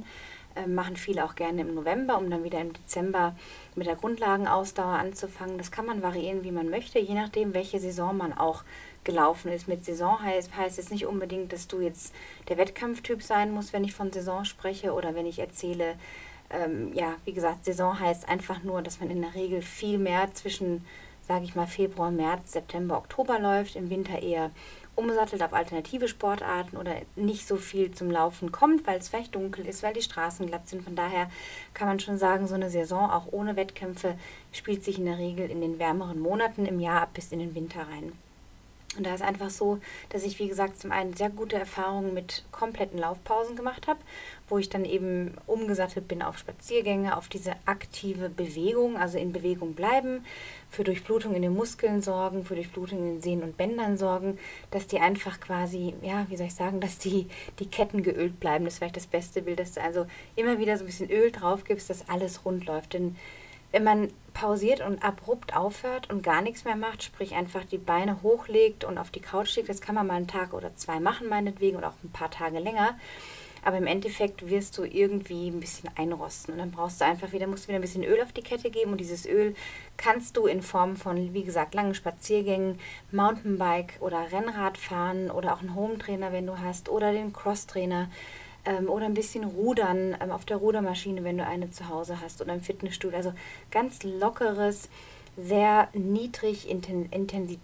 Äh, 0.54 0.66
machen 0.66 0.96
viele 0.96 1.25
auch 1.25 1.34
gerne 1.34 1.62
im 1.62 1.75
November, 1.75 2.19
um 2.19 2.28
dann 2.28 2.44
wieder 2.44 2.60
im 2.60 2.72
Dezember 2.72 3.34
mit 3.75 3.87
der 3.87 3.96
Grundlagenausdauer 3.96 4.99
anzufangen. 4.99 5.56
Das 5.56 5.70
kann 5.70 5.87
man 5.87 6.02
variieren, 6.02 6.44
wie 6.44 6.50
man 6.50 6.69
möchte, 6.69 6.99
je 6.99 7.14
nachdem, 7.14 7.54
welche 7.54 7.81
Saison 7.81 8.16
man 8.16 8.32
auch 8.34 8.62
gelaufen 9.04 9.50
ist. 9.50 9.66
Mit 9.66 9.84
Saison 9.84 10.22
heißt, 10.22 10.54
heißt 10.54 10.78
es 10.78 10.90
nicht 10.90 11.06
unbedingt, 11.06 11.52
dass 11.52 11.69
du 11.69 11.81
jetzt 11.81 12.14
der 12.49 12.58
Wettkampftyp 12.58 13.22
sein 13.22 13.52
musst, 13.52 13.72
wenn 13.72 13.84
ich 13.84 13.94
von 13.94 14.12
Saison 14.12 14.44
spreche 14.44 14.93
oder 14.93 15.14
wenn 15.14 15.26
ich 15.26 15.38
erzähle, 15.38 15.94
ähm, 16.50 16.93
ja, 16.93 17.14
wie 17.25 17.32
gesagt, 17.32 17.64
Saison 17.64 17.98
heißt 17.98 18.28
einfach 18.28 18.62
nur, 18.62 18.82
dass 18.82 19.00
man 19.00 19.10
in 19.10 19.22
der 19.22 19.34
Regel 19.34 19.62
viel 19.62 19.96
mehr 19.96 20.34
zwischen, 20.34 20.84
sage 21.26 21.44
ich 21.44 21.55
mal, 21.55 21.66
Februar, 21.66 22.10
März, 22.10 22.52
September, 22.52 22.98
Oktober 22.98 23.38
läuft, 23.38 23.75
im 23.75 23.88
Winter 23.88 24.20
eher 24.20 24.50
umsattelt 24.94 25.42
auf 25.42 25.52
alternative 25.52 26.08
Sportarten 26.08 26.76
oder 26.76 26.94
nicht 27.16 27.46
so 27.46 27.56
viel 27.56 27.92
zum 27.92 28.10
Laufen 28.10 28.52
kommt, 28.52 28.86
weil 28.86 28.98
es 28.98 29.08
vielleicht 29.08 29.34
dunkel 29.34 29.66
ist, 29.66 29.82
weil 29.82 29.94
die 29.94 30.02
Straßen 30.02 30.46
glatt 30.46 30.68
sind. 30.68 30.82
Von 30.82 30.96
daher 30.96 31.30
kann 31.74 31.88
man 31.88 32.00
schon 32.00 32.18
sagen, 32.18 32.46
so 32.46 32.54
eine 32.54 32.70
Saison 32.70 33.10
auch 33.10 33.28
ohne 33.30 33.56
Wettkämpfe 33.56 34.16
spielt 34.52 34.84
sich 34.84 34.98
in 34.98 35.06
der 35.06 35.18
Regel 35.18 35.50
in 35.50 35.60
den 35.60 35.78
wärmeren 35.78 36.20
Monaten 36.20 36.66
im 36.66 36.80
Jahr 36.80 37.02
ab 37.02 37.14
bis 37.14 37.32
in 37.32 37.38
den 37.38 37.54
Winter 37.54 37.80
rein. 37.80 38.12
Und 38.96 39.06
da 39.06 39.14
ist 39.14 39.22
einfach 39.22 39.48
so, 39.48 39.78
dass 40.10 40.22
ich, 40.22 40.38
wie 40.38 40.48
gesagt, 40.48 40.78
zum 40.78 40.92
einen 40.92 41.14
sehr 41.14 41.30
gute 41.30 41.56
Erfahrungen 41.56 42.12
mit 42.12 42.44
kompletten 42.52 42.98
Laufpausen 42.98 43.56
gemacht 43.56 43.86
habe, 43.88 44.00
wo 44.48 44.58
ich 44.58 44.68
dann 44.68 44.84
eben 44.84 45.34
umgesattelt 45.46 46.08
bin 46.08 46.22
auf 46.22 46.36
Spaziergänge, 46.36 47.16
auf 47.16 47.28
diese 47.28 47.54
aktive 47.64 48.28
Bewegung, 48.28 48.98
also 48.98 49.16
in 49.16 49.32
Bewegung 49.32 49.72
bleiben, 49.72 50.26
für 50.68 50.84
Durchblutung 50.84 51.34
in 51.34 51.40
den 51.40 51.54
Muskeln 51.54 52.02
sorgen, 52.02 52.44
für 52.44 52.54
Durchblutung 52.54 52.98
in 52.98 53.04
den 53.14 53.22
Sehnen 53.22 53.42
und 53.42 53.56
Bändern 53.56 53.96
sorgen, 53.96 54.38
dass 54.70 54.86
die 54.86 54.98
einfach 54.98 55.40
quasi, 55.40 55.94
ja, 56.02 56.26
wie 56.28 56.36
soll 56.36 56.46
ich 56.48 56.54
sagen, 56.54 56.80
dass 56.80 56.98
die, 56.98 57.28
die 57.60 57.66
Ketten 57.66 58.02
geölt 58.02 58.40
bleiben. 58.40 58.66
Das 58.66 58.74
ist 58.74 58.78
vielleicht 58.78 58.96
das 58.96 59.06
beste 59.06 59.40
Bild, 59.40 59.58
dass 59.58 59.72
du 59.72 59.80
also 59.80 60.06
immer 60.36 60.58
wieder 60.58 60.76
so 60.76 60.84
ein 60.84 60.86
bisschen 60.86 61.10
Öl 61.10 61.30
drauf 61.30 61.64
gibst, 61.64 61.88
dass 61.88 62.08
alles 62.10 62.44
rund 62.44 62.66
läuft. 62.66 62.92
Denn 62.92 63.16
wenn 63.72 63.84
man 63.84 64.08
pausiert 64.34 64.80
und 64.80 65.02
abrupt 65.02 65.56
aufhört 65.56 66.10
und 66.10 66.22
gar 66.22 66.42
nichts 66.42 66.64
mehr 66.64 66.76
macht, 66.76 67.02
sprich 67.02 67.34
einfach 67.34 67.64
die 67.64 67.78
Beine 67.78 68.22
hochlegt 68.22 68.84
und 68.84 68.98
auf 68.98 69.10
die 69.10 69.20
Couch 69.20 69.56
legt, 69.56 69.69
das 69.69 69.80
kann 69.80 69.94
man 69.94 70.06
mal 70.06 70.14
einen 70.14 70.28
Tag 70.28 70.52
oder 70.52 70.74
zwei 70.76 71.00
machen, 71.00 71.28
meinetwegen, 71.28 71.76
oder 71.76 71.88
auch 71.88 72.04
ein 72.04 72.12
paar 72.12 72.30
Tage 72.30 72.58
länger. 72.58 72.96
Aber 73.64 73.78
im 73.78 73.86
Endeffekt 73.86 74.48
wirst 74.48 74.76
du 74.76 74.84
irgendwie 74.84 75.48
ein 75.48 75.60
bisschen 75.60 75.88
einrosten 75.96 76.54
und 76.54 76.58
dann 76.58 76.72
brauchst 76.72 77.00
du 77.00 77.04
einfach 77.04 77.32
wieder, 77.32 77.46
musst 77.46 77.64
du 77.64 77.69
wieder 77.69 77.78
ein 77.78 77.82
bisschen 77.82 78.02
Öl 78.02 78.20
auf 78.20 78.32
die 78.32 78.42
Kette 78.42 78.70
geben 78.70 78.90
und 78.90 78.98
dieses 78.98 79.24
Öl 79.24 79.54
kannst 79.96 80.36
du 80.36 80.46
in 80.46 80.62
Form 80.62 80.96
von, 80.96 81.32
wie 81.32 81.44
gesagt, 81.44 81.74
langen 81.74 81.94
Spaziergängen, 81.94 82.80
Mountainbike 83.12 83.98
oder 84.00 84.32
Rennrad 84.32 84.78
fahren 84.78 85.30
oder 85.30 85.54
auch 85.54 85.60
einen 85.60 85.76
Home-Trainer, 85.76 86.32
wenn 86.32 86.46
du 86.46 86.58
hast, 86.58 86.88
oder 86.88 87.12
den 87.12 87.32
Cross-Trainer 87.32 88.08
ähm, 88.64 88.88
oder 88.88 89.06
ein 89.06 89.14
bisschen 89.14 89.44
rudern 89.44 90.16
ähm, 90.20 90.30
auf 90.30 90.44
der 90.44 90.58
Rudermaschine, 90.58 91.24
wenn 91.24 91.38
du 91.38 91.46
eine 91.46 91.70
zu 91.70 91.88
Hause 91.88 92.20
hast 92.20 92.40
oder 92.40 92.54
im 92.54 92.60
Fitnessstudio. 92.60 93.16
Also 93.16 93.32
ganz 93.70 94.02
lockeres, 94.02 94.88
sehr 95.36 95.88
niedrig 95.94 96.68
intensiv 96.68 97.58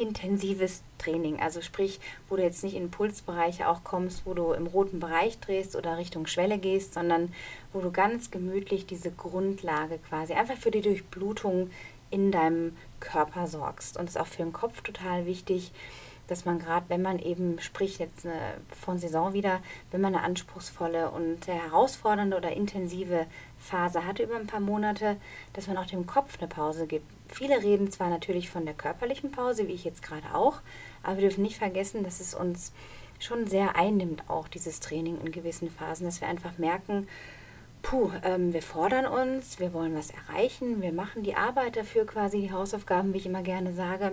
intensives 0.00 0.82
Training. 0.98 1.40
Also 1.40 1.60
sprich, 1.60 2.00
wo 2.28 2.36
du 2.36 2.42
jetzt 2.42 2.64
nicht 2.64 2.74
in 2.74 2.90
Pulsbereiche 2.90 3.68
auch 3.68 3.84
kommst, 3.84 4.24
wo 4.24 4.32
du 4.32 4.52
im 4.52 4.66
roten 4.66 4.98
Bereich 4.98 5.38
drehst 5.40 5.76
oder 5.76 5.98
Richtung 5.98 6.26
Schwelle 6.26 6.58
gehst, 6.58 6.94
sondern 6.94 7.32
wo 7.74 7.80
du 7.80 7.90
ganz 7.90 8.30
gemütlich 8.30 8.86
diese 8.86 9.10
Grundlage 9.10 9.98
quasi 9.98 10.32
einfach 10.32 10.56
für 10.56 10.70
die 10.70 10.80
Durchblutung 10.80 11.70
in 12.10 12.32
deinem 12.32 12.76
Körper 12.98 13.46
sorgst. 13.46 13.98
Und 13.98 14.06
das 14.06 14.16
ist 14.16 14.20
auch 14.20 14.26
für 14.26 14.42
den 14.42 14.54
Kopf 14.54 14.80
total 14.80 15.26
wichtig 15.26 15.70
dass 16.30 16.44
man 16.44 16.60
gerade, 16.60 16.86
wenn 16.88 17.02
man 17.02 17.18
eben, 17.18 17.60
sprich 17.60 17.98
jetzt 17.98 18.24
eine, 18.24 18.38
von 18.80 18.98
Saison 18.98 19.32
wieder, 19.32 19.60
wenn 19.90 20.00
man 20.00 20.14
eine 20.14 20.24
anspruchsvolle 20.24 21.10
und 21.10 21.46
herausfordernde 21.48 22.36
oder 22.36 22.52
intensive 22.52 23.26
Phase 23.58 24.06
hatte 24.06 24.22
über 24.22 24.36
ein 24.36 24.46
paar 24.46 24.60
Monate, 24.60 25.16
dass 25.54 25.66
man 25.66 25.76
auch 25.76 25.86
dem 25.86 26.06
Kopf 26.06 26.38
eine 26.38 26.46
Pause 26.46 26.86
gibt. 26.86 27.06
Viele 27.28 27.62
reden 27.62 27.90
zwar 27.90 28.10
natürlich 28.10 28.48
von 28.48 28.64
der 28.64 28.74
körperlichen 28.74 29.32
Pause, 29.32 29.66
wie 29.66 29.72
ich 29.72 29.84
jetzt 29.84 30.02
gerade 30.02 30.34
auch, 30.34 30.60
aber 31.02 31.16
wir 31.16 31.28
dürfen 31.28 31.42
nicht 31.42 31.58
vergessen, 31.58 32.04
dass 32.04 32.20
es 32.20 32.34
uns 32.34 32.72
schon 33.18 33.48
sehr 33.48 33.76
einnimmt, 33.76 34.22
auch 34.28 34.46
dieses 34.46 34.80
Training 34.80 35.18
in 35.20 35.32
gewissen 35.32 35.68
Phasen, 35.68 36.06
dass 36.06 36.20
wir 36.20 36.28
einfach 36.28 36.58
merken, 36.58 37.08
puh, 37.82 38.10
ähm, 38.22 38.52
wir 38.52 38.62
fordern 38.62 39.06
uns, 39.06 39.58
wir 39.58 39.72
wollen 39.72 39.96
was 39.96 40.10
erreichen, 40.10 40.80
wir 40.80 40.92
machen 40.92 41.24
die 41.24 41.34
Arbeit 41.34 41.76
dafür 41.76 42.06
quasi, 42.06 42.40
die 42.40 42.52
Hausaufgaben, 42.52 43.12
wie 43.12 43.18
ich 43.18 43.26
immer 43.26 43.42
gerne 43.42 43.72
sage 43.72 44.12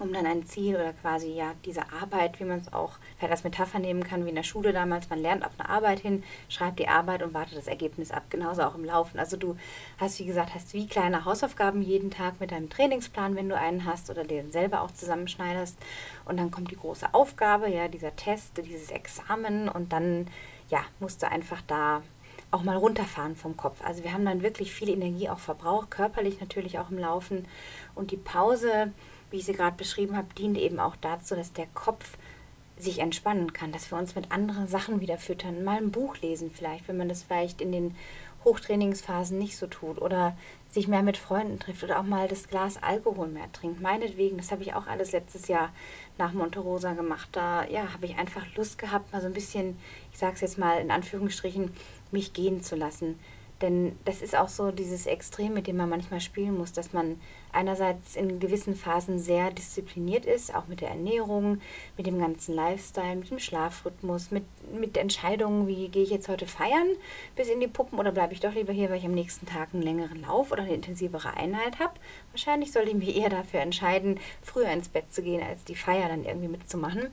um 0.00 0.12
dann 0.12 0.26
ein 0.26 0.46
Ziel 0.46 0.74
oder 0.74 0.92
quasi 0.92 1.32
ja 1.32 1.52
diese 1.64 1.92
Arbeit, 1.92 2.38
wie 2.40 2.44
man 2.44 2.58
es 2.58 2.72
auch 2.72 2.92
vielleicht 3.16 3.32
als 3.32 3.44
Metapher 3.44 3.78
nehmen 3.78 4.04
kann, 4.04 4.24
wie 4.24 4.30
in 4.30 4.34
der 4.34 4.42
Schule 4.42 4.72
damals, 4.72 5.08
man 5.08 5.20
lernt 5.20 5.44
auf 5.44 5.52
eine 5.58 5.68
Arbeit 5.68 6.00
hin, 6.00 6.22
schreibt 6.48 6.78
die 6.78 6.88
Arbeit 6.88 7.22
und 7.22 7.34
wartet 7.34 7.56
das 7.56 7.66
Ergebnis 7.66 8.10
ab, 8.10 8.24
genauso 8.30 8.62
auch 8.62 8.74
im 8.74 8.84
Laufen. 8.84 9.18
Also 9.18 9.36
du 9.36 9.56
hast, 9.98 10.18
wie 10.18 10.26
gesagt, 10.26 10.54
hast 10.54 10.74
wie 10.74 10.86
kleine 10.86 11.24
Hausaufgaben 11.24 11.82
jeden 11.82 12.10
Tag 12.10 12.40
mit 12.40 12.50
deinem 12.50 12.68
Trainingsplan, 12.68 13.36
wenn 13.36 13.48
du 13.48 13.56
einen 13.56 13.84
hast 13.84 14.10
oder 14.10 14.24
den 14.24 14.50
selber 14.52 14.82
auch 14.82 14.90
zusammenschneidest 14.90 15.78
und 16.24 16.38
dann 16.38 16.50
kommt 16.50 16.70
die 16.70 16.76
große 16.76 17.14
Aufgabe, 17.14 17.68
ja, 17.68 17.88
dieser 17.88 18.14
Test, 18.16 18.58
dieses 18.58 18.90
Examen 18.90 19.68
und 19.68 19.92
dann, 19.92 20.28
ja, 20.68 20.80
musst 21.00 21.22
du 21.22 21.28
einfach 21.28 21.62
da 21.66 22.02
auch 22.50 22.62
mal 22.62 22.76
runterfahren 22.76 23.36
vom 23.36 23.56
Kopf. 23.56 23.82
Also 23.84 24.04
wir 24.04 24.12
haben 24.12 24.24
dann 24.24 24.42
wirklich 24.42 24.72
viel 24.72 24.88
Energie 24.88 25.28
auch 25.28 25.38
verbraucht, 25.38 25.90
körperlich 25.90 26.40
natürlich 26.40 26.78
auch 26.78 26.90
im 26.90 26.98
Laufen 26.98 27.46
und 27.94 28.10
die 28.12 28.16
Pause, 28.16 28.92
wie 29.30 29.38
ich 29.38 29.44
sie 29.44 29.52
gerade 29.52 29.76
beschrieben 29.76 30.16
habe, 30.16 30.28
dient 30.36 30.58
eben 30.58 30.80
auch 30.80 30.96
dazu, 30.96 31.34
dass 31.34 31.52
der 31.52 31.66
Kopf 31.74 32.16
sich 32.78 32.98
entspannen 32.98 33.52
kann, 33.52 33.72
dass 33.72 33.90
wir 33.90 33.98
uns 33.98 34.14
mit 34.14 34.30
anderen 34.30 34.68
Sachen 34.68 35.00
wieder 35.00 35.18
füttern, 35.18 35.64
mal 35.64 35.78
ein 35.78 35.90
Buch 35.90 36.18
lesen 36.18 36.50
vielleicht, 36.50 36.88
wenn 36.88 36.98
man 36.98 37.08
das 37.08 37.22
vielleicht 37.22 37.60
in 37.60 37.72
den 37.72 37.94
Hochtrainingsphasen 38.44 39.38
nicht 39.38 39.56
so 39.56 39.66
tut 39.66 40.00
oder 40.00 40.36
sich 40.70 40.86
mehr 40.86 41.02
mit 41.02 41.16
Freunden 41.16 41.58
trifft 41.58 41.82
oder 41.82 41.98
auch 41.98 42.04
mal 42.04 42.28
das 42.28 42.48
Glas 42.48 42.80
Alkohol 42.80 43.28
mehr 43.28 43.50
trinkt. 43.52 43.80
Meinetwegen, 43.80 44.36
das 44.36 44.52
habe 44.52 44.62
ich 44.62 44.74
auch 44.74 44.86
alles 44.86 45.12
letztes 45.12 45.48
Jahr 45.48 45.72
nach 46.16 46.32
Monte 46.32 46.60
Rosa 46.60 46.92
gemacht. 46.92 47.28
Da 47.32 47.64
ja, 47.66 47.92
habe 47.92 48.06
ich 48.06 48.16
einfach 48.18 48.44
Lust 48.54 48.78
gehabt, 48.78 49.12
mal 49.12 49.20
so 49.20 49.26
ein 49.26 49.32
bisschen, 49.32 49.78
ich 50.12 50.18
sage 50.18 50.34
es 50.34 50.42
jetzt 50.42 50.58
mal 50.58 50.80
in 50.80 50.90
Anführungsstrichen, 50.90 51.72
mich 52.12 52.34
gehen 52.34 52.62
zu 52.62 52.76
lassen. 52.76 53.18
Denn 53.62 53.98
das 54.04 54.20
ist 54.20 54.36
auch 54.36 54.48
so 54.48 54.70
dieses 54.70 55.06
Extrem, 55.06 55.54
mit 55.54 55.66
dem 55.66 55.78
man 55.78 55.88
manchmal 55.88 56.20
spielen 56.20 56.58
muss, 56.58 56.72
dass 56.72 56.92
man 56.92 57.18
einerseits 57.52 58.14
in 58.14 58.38
gewissen 58.38 58.74
Phasen 58.76 59.18
sehr 59.18 59.50
diszipliniert 59.50 60.26
ist, 60.26 60.54
auch 60.54 60.66
mit 60.66 60.82
der 60.82 60.90
Ernährung, 60.90 61.62
mit 61.96 62.06
dem 62.06 62.18
ganzen 62.18 62.54
Lifestyle, 62.54 63.16
mit 63.16 63.30
dem 63.30 63.38
Schlafrhythmus, 63.38 64.30
mit, 64.30 64.44
mit 64.78 64.98
Entscheidungen, 64.98 65.66
wie 65.66 65.88
gehe 65.88 66.02
ich 66.02 66.10
jetzt 66.10 66.28
heute 66.28 66.46
feiern 66.46 66.88
bis 67.34 67.48
in 67.48 67.60
die 67.60 67.66
Puppen 67.66 67.98
oder 67.98 68.12
bleibe 68.12 68.34
ich 68.34 68.40
doch 68.40 68.54
lieber 68.54 68.74
hier, 68.74 68.90
weil 68.90 68.98
ich 68.98 69.06
am 69.06 69.12
nächsten 69.12 69.46
Tag 69.46 69.70
einen 69.72 69.82
längeren 69.82 70.20
Lauf 70.20 70.52
oder 70.52 70.62
eine 70.62 70.74
intensivere 70.74 71.34
Einheit 71.34 71.78
habe. 71.78 71.94
Wahrscheinlich 72.32 72.72
sollte 72.72 72.90
ich 72.90 72.94
mich 72.94 73.16
eher 73.16 73.30
dafür 73.30 73.60
entscheiden, 73.60 74.20
früher 74.42 74.68
ins 74.68 74.88
Bett 74.88 75.12
zu 75.12 75.22
gehen, 75.22 75.42
als 75.42 75.64
die 75.64 75.76
Feier 75.76 76.08
dann 76.08 76.24
irgendwie 76.24 76.48
mitzumachen. 76.48 77.10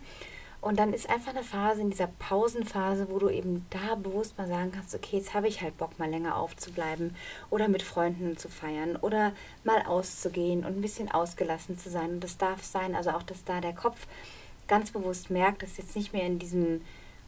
Und 0.63 0.79
dann 0.79 0.93
ist 0.93 1.09
einfach 1.09 1.35
eine 1.35 1.43
Phase 1.43 1.81
in 1.81 1.89
dieser 1.89 2.07
Pausenphase, 2.07 3.09
wo 3.09 3.19
du 3.19 3.29
eben 3.29 3.65
da 3.69 3.95
bewusst 3.95 4.37
mal 4.37 4.47
sagen 4.47 4.71
kannst, 4.71 4.95
okay, 4.95 5.17
jetzt 5.17 5.33
habe 5.33 5.49
ich 5.49 5.61
halt 5.61 5.77
Bock, 5.77 5.99
mal 5.99 6.09
länger 6.09 6.37
aufzubleiben 6.37 7.17
oder 7.49 7.67
mit 7.67 7.81
Freunden 7.81 8.37
zu 8.37 8.47
feiern 8.47 8.95
oder 8.95 9.33
mal 9.65 9.81
auszugehen 9.81 10.59
und 10.59 10.77
ein 10.77 10.81
bisschen 10.81 11.11
ausgelassen 11.11 11.77
zu 11.77 11.89
sein. 11.89 12.11
Und 12.11 12.23
das 12.23 12.37
darf 12.37 12.63
sein, 12.63 12.95
also 12.95 13.09
auch, 13.09 13.23
dass 13.23 13.43
da 13.43 13.59
der 13.59 13.73
Kopf 13.73 14.07
ganz 14.69 14.91
bewusst 14.91 15.29
merkt, 15.29 15.63
dass 15.63 15.75
jetzt 15.75 15.97
nicht 15.97 16.13
mehr 16.13 16.25
in 16.25 16.39
diesem 16.39 16.79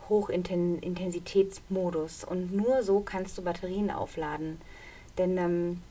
Hochintensitätsmodus 0.08 2.24
und 2.24 2.56
nur 2.56 2.84
so 2.84 3.02
kannst 3.02 3.38
du 3.38 3.42
Batterien 3.42 3.92
aufladen. 3.92 4.62
Denn 5.18 5.38
ähm, 5.38 5.82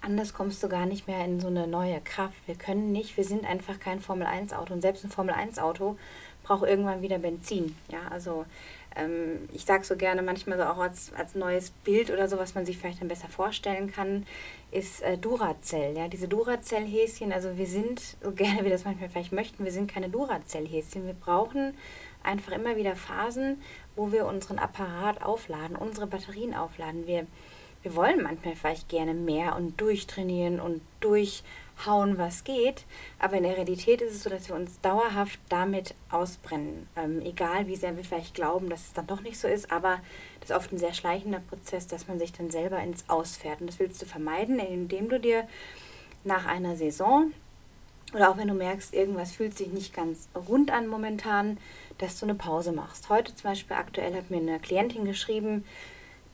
anders 0.00 0.32
kommst 0.32 0.62
du 0.62 0.68
gar 0.68 0.86
nicht 0.86 1.08
mehr 1.08 1.24
in 1.24 1.40
so 1.40 1.48
eine 1.48 1.66
neue 1.66 2.00
Kraft. 2.00 2.46
Wir 2.46 2.54
können 2.54 2.92
nicht, 2.92 3.16
wir 3.16 3.24
sind 3.24 3.44
einfach 3.44 3.80
kein 3.80 3.98
Formel-1-Auto 4.00 4.74
und 4.74 4.80
selbst 4.80 5.04
ein 5.04 5.10
Formel-1-Auto 5.10 5.96
brauche 6.48 6.66
irgendwann 6.66 7.02
wieder 7.02 7.18
Benzin. 7.18 7.76
Ja, 7.92 8.08
also 8.10 8.46
ähm, 8.96 9.48
ich 9.52 9.64
sage 9.64 9.84
so 9.84 9.96
gerne 9.96 10.22
manchmal 10.22 10.56
so 10.56 10.64
auch 10.64 10.78
als, 10.78 11.12
als 11.14 11.34
neues 11.34 11.70
Bild 11.70 12.10
oder 12.10 12.26
so, 12.26 12.38
was 12.38 12.54
man 12.54 12.64
sich 12.64 12.78
vielleicht 12.78 13.00
dann 13.00 13.08
besser 13.08 13.28
vorstellen 13.28 13.92
kann, 13.92 14.26
ist 14.70 15.02
äh, 15.02 15.18
Duracell. 15.18 15.96
Ja, 15.96 16.08
diese 16.08 16.26
Duracell-Häschen, 16.26 17.32
also 17.32 17.58
wir 17.58 17.66
sind, 17.66 18.00
so 18.22 18.32
gerne 18.34 18.64
wir 18.64 18.70
das 18.70 18.84
manchmal 18.84 19.10
vielleicht 19.10 19.32
möchten, 19.32 19.64
wir 19.64 19.72
sind 19.72 19.92
keine 19.92 20.08
Duracell-Häschen. 20.08 21.06
Wir 21.06 21.14
brauchen 21.14 21.74
einfach 22.22 22.52
immer 22.52 22.76
wieder 22.76 22.96
Phasen, 22.96 23.62
wo 23.94 24.10
wir 24.10 24.26
unseren 24.26 24.58
Apparat 24.58 25.22
aufladen, 25.22 25.76
unsere 25.76 26.06
Batterien 26.06 26.54
aufladen. 26.54 27.06
Wir, 27.06 27.26
wir 27.82 27.94
wollen 27.94 28.22
manchmal 28.22 28.56
vielleicht 28.56 28.88
gerne 28.88 29.14
mehr 29.14 29.56
und 29.56 29.80
durchtrainieren 29.80 30.60
und 30.60 30.80
durch 31.00 31.42
hauen, 31.86 32.18
was 32.18 32.44
geht. 32.44 32.84
Aber 33.18 33.36
in 33.36 33.44
der 33.44 33.56
Realität 33.56 34.00
ist 34.02 34.14
es 34.14 34.22
so, 34.24 34.30
dass 34.30 34.48
wir 34.48 34.56
uns 34.56 34.80
dauerhaft 34.80 35.38
damit 35.48 35.94
ausbrennen. 36.10 36.88
Ähm, 36.96 37.20
egal, 37.22 37.66
wie 37.68 37.76
sehr 37.76 37.96
wir 37.96 38.04
vielleicht 38.04 38.34
glauben, 38.34 38.68
dass 38.68 38.86
es 38.86 38.92
dann 38.92 39.06
doch 39.06 39.20
nicht 39.20 39.38
so 39.38 39.46
ist. 39.46 39.70
Aber 39.70 40.00
das 40.40 40.50
ist 40.50 40.56
oft 40.56 40.72
ein 40.72 40.78
sehr 40.78 40.94
schleichender 40.94 41.40
Prozess, 41.40 41.86
dass 41.86 42.08
man 42.08 42.18
sich 42.18 42.32
dann 42.32 42.50
selber 42.50 42.80
ins 42.80 43.08
Ausfährt. 43.08 43.60
Und 43.60 43.68
das 43.68 43.78
willst 43.78 44.02
du 44.02 44.06
vermeiden, 44.06 44.58
indem 44.58 45.08
du 45.08 45.20
dir 45.20 45.46
nach 46.24 46.46
einer 46.46 46.76
Saison 46.76 47.32
oder 48.14 48.30
auch 48.30 48.38
wenn 48.38 48.48
du 48.48 48.54
merkst, 48.54 48.94
irgendwas 48.94 49.32
fühlt 49.32 49.56
sich 49.56 49.68
nicht 49.68 49.94
ganz 49.94 50.28
rund 50.48 50.70
an 50.70 50.86
momentan, 50.86 51.58
dass 51.98 52.18
du 52.18 52.24
eine 52.26 52.34
Pause 52.34 52.72
machst. 52.72 53.10
Heute 53.10 53.34
zum 53.34 53.50
Beispiel 53.50 53.76
aktuell 53.76 54.14
hat 54.14 54.30
mir 54.30 54.38
eine 54.38 54.58
Klientin 54.60 55.04
geschrieben, 55.04 55.64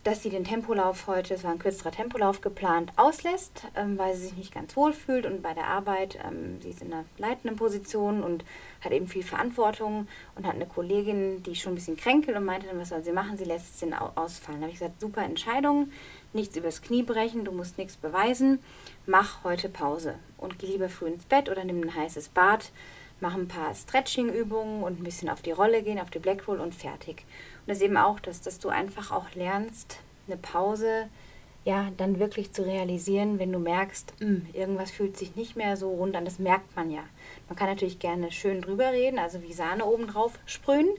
dass 0.04 0.22
sie 0.22 0.28
den 0.28 0.44
Tempolauf 0.44 1.06
heute, 1.06 1.32
es 1.32 1.44
war 1.44 1.50
ein 1.50 1.58
kürzerer 1.58 1.90
Tempolauf 1.90 2.42
geplant, 2.42 2.92
auslässt, 2.96 3.62
ähm, 3.74 3.98
weil 3.98 4.14
sie 4.14 4.26
sich 4.26 4.36
nicht 4.36 4.54
ganz 4.54 4.76
wohl 4.76 4.92
fühlt 4.92 5.24
und 5.24 5.42
bei 5.42 5.54
der 5.54 5.66
Arbeit, 5.66 6.18
ähm, 6.22 6.60
sie 6.60 6.68
ist 6.68 6.82
in 6.82 6.92
einer 6.92 7.06
leitenden 7.16 7.56
Position 7.56 8.22
und 8.22 8.44
hat 8.82 8.92
eben 8.92 9.08
viel 9.08 9.22
Verantwortung 9.22 10.06
und 10.36 10.46
hat 10.46 10.56
eine 10.56 10.66
Kollegin, 10.66 11.42
die 11.42 11.56
schon 11.56 11.72
ein 11.72 11.76
bisschen 11.76 11.96
kränkelt 11.96 12.36
und 12.36 12.44
meinte 12.44 12.66
dann, 12.66 12.78
was 12.78 12.90
soll 12.90 13.02
sie 13.02 13.12
machen, 13.12 13.38
sie 13.38 13.44
lässt 13.44 13.74
es 13.74 13.80
den 13.80 13.94
ausfallen. 13.94 14.60
Da 14.60 14.66
habe 14.66 14.72
ich 14.72 14.78
gesagt, 14.78 15.00
super 15.00 15.22
Entscheidung, 15.22 15.90
nichts 16.34 16.54
übers 16.54 16.82
Knie 16.82 17.02
brechen, 17.02 17.46
du 17.46 17.52
musst 17.52 17.78
nichts 17.78 17.96
beweisen, 17.96 18.58
mach 19.06 19.42
heute 19.42 19.70
Pause 19.70 20.16
und 20.36 20.58
geh 20.58 20.66
lieber 20.66 20.90
früh 20.90 21.06
ins 21.06 21.24
Bett 21.24 21.48
oder 21.48 21.64
nimm 21.64 21.80
ein 21.80 21.94
heißes 21.94 22.28
Bad, 22.28 22.70
mach 23.20 23.34
ein 23.34 23.48
paar 23.48 23.74
Stretching-Übungen 23.74 24.82
und 24.82 25.00
ein 25.00 25.04
bisschen 25.04 25.28
auf 25.28 25.42
die 25.42 25.52
Rolle 25.52 25.82
gehen, 25.82 25.98
auf 25.98 26.10
die 26.10 26.18
Black 26.18 26.46
Roll 26.46 26.60
und 26.60 26.74
fertig. 26.74 27.24
Und 27.60 27.68
das 27.68 27.80
eben 27.80 27.96
auch 27.96 28.20
das, 28.20 28.40
dass 28.40 28.58
du 28.58 28.68
einfach 28.68 29.10
auch 29.10 29.34
lernst, 29.34 29.98
eine 30.26 30.36
Pause 30.36 31.08
ja 31.64 31.90
dann 31.96 32.18
wirklich 32.18 32.52
zu 32.52 32.62
realisieren, 32.62 33.38
wenn 33.38 33.52
du 33.52 33.58
merkst, 33.58 34.12
mh, 34.20 34.26
hm, 34.26 34.46
irgendwas 34.52 34.90
fühlt 34.90 35.16
sich 35.16 35.34
nicht 35.36 35.56
mehr 35.56 35.76
so 35.76 35.90
rund 35.90 36.14
an. 36.16 36.24
Das 36.24 36.38
merkt 36.38 36.76
man 36.76 36.90
ja. 36.90 37.02
Man 37.48 37.56
kann 37.56 37.68
natürlich 37.68 37.98
gerne 37.98 38.30
schön 38.32 38.60
drüber 38.60 38.92
reden, 38.92 39.18
also 39.18 39.42
wie 39.42 39.52
Sahne 39.52 39.84
oben 39.86 40.06
drauf 40.06 40.38
sprühen 40.46 40.90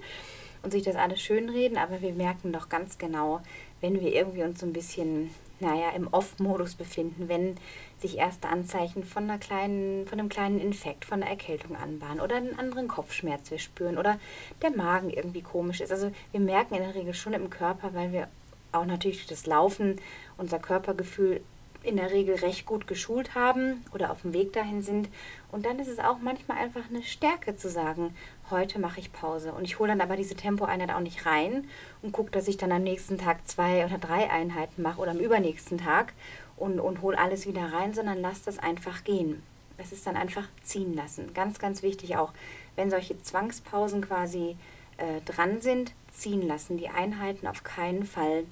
und 0.63 0.71
sich 0.71 0.83
das 0.83 0.95
alles 0.95 1.21
schön 1.21 1.49
reden, 1.49 1.77
aber 1.77 2.01
wir 2.01 2.13
merken 2.13 2.51
doch 2.51 2.69
ganz 2.69 2.97
genau, 2.97 3.41
wenn 3.81 4.01
wir 4.01 4.13
irgendwie 4.13 4.43
uns 4.43 4.59
so 4.59 4.65
ein 4.65 4.73
bisschen 4.73 5.29
naja, 5.59 5.89
im 5.95 6.07
Off-Modus 6.07 6.75
befinden, 6.75 7.27
wenn 7.29 7.55
sich 7.99 8.17
erste 8.17 8.49
Anzeichen 8.49 9.03
von, 9.03 9.23
einer 9.23 9.37
kleinen, 9.37 10.07
von 10.07 10.19
einem 10.19 10.29
kleinen 10.29 10.59
Infekt, 10.59 11.05
von 11.05 11.21
einer 11.21 11.31
Erkältung 11.31 11.75
anbahnen 11.75 12.19
oder 12.19 12.35
einen 12.35 12.57
anderen 12.57 12.87
Kopfschmerz 12.87 13.51
wir 13.51 13.59
spüren 13.59 13.97
oder 13.97 14.19
der 14.61 14.71
Magen 14.71 15.09
irgendwie 15.09 15.41
komisch 15.41 15.81
ist. 15.81 15.91
Also 15.91 16.11
wir 16.31 16.39
merken 16.39 16.75
in 16.75 16.83
der 16.83 16.95
Regel 16.95 17.13
schon 17.13 17.33
im 17.33 17.49
Körper, 17.49 17.93
weil 17.93 18.11
wir 18.11 18.27
auch 18.71 18.85
natürlich 18.85 19.17
durch 19.17 19.27
das 19.27 19.45
Laufen 19.45 19.95
unser 20.37 20.59
Körpergefühl 20.59 21.41
in 21.85 21.97
der 21.97 22.11
Regel 22.11 22.35
recht 22.35 22.65
gut 22.65 22.87
geschult 22.87 23.35
haben 23.35 23.83
oder 23.93 24.11
auf 24.11 24.21
dem 24.21 24.33
Weg 24.33 24.53
dahin 24.53 24.81
sind. 24.81 25.09
Und 25.51 25.65
dann 25.65 25.79
ist 25.79 25.87
es 25.87 25.99
auch 25.99 26.17
manchmal 26.19 26.57
einfach 26.57 26.89
eine 26.89 27.03
Stärke 27.03 27.55
zu 27.55 27.69
sagen, 27.69 28.15
heute 28.49 28.79
mache 28.79 28.99
ich 28.99 29.13
Pause. 29.13 29.53
Und 29.53 29.63
ich 29.63 29.79
hole 29.79 29.89
dann 29.89 30.01
aber 30.01 30.15
diese 30.15 30.35
Tempoeinheit 30.35 30.91
auch 30.91 30.99
nicht 30.99 31.25
rein 31.25 31.67
und 32.01 32.11
gucke, 32.11 32.31
dass 32.31 32.47
ich 32.47 32.57
dann 32.57 32.71
am 32.71 32.83
nächsten 32.83 33.17
Tag 33.17 33.47
zwei 33.47 33.85
oder 33.85 33.97
drei 33.97 34.29
Einheiten 34.29 34.81
mache 34.81 34.99
oder 34.99 35.11
am 35.11 35.19
übernächsten 35.19 35.77
Tag 35.77 36.13
und, 36.57 36.79
und 36.79 37.01
hole 37.01 37.17
alles 37.17 37.47
wieder 37.47 37.71
rein, 37.71 37.93
sondern 37.93 38.19
lass 38.21 38.43
das 38.43 38.59
einfach 38.59 39.03
gehen. 39.03 39.43
Das 39.77 39.91
ist 39.91 40.07
dann 40.07 40.15
einfach 40.15 40.47
ziehen 40.63 40.95
lassen. 40.95 41.33
Ganz, 41.33 41.59
ganz 41.59 41.83
wichtig 41.83 42.17
auch, 42.17 42.31
wenn 42.75 42.89
solche 42.89 43.21
Zwangspausen 43.21 44.01
quasi 44.01 44.55
äh, 44.97 45.21
dran 45.25 45.61
sind, 45.61 45.91
ziehen 46.11 46.47
lassen. 46.47 46.77
Die 46.77 46.89
Einheiten 46.89 47.47
auf 47.47 47.63
keinen 47.63 48.05
Fall 48.05 48.45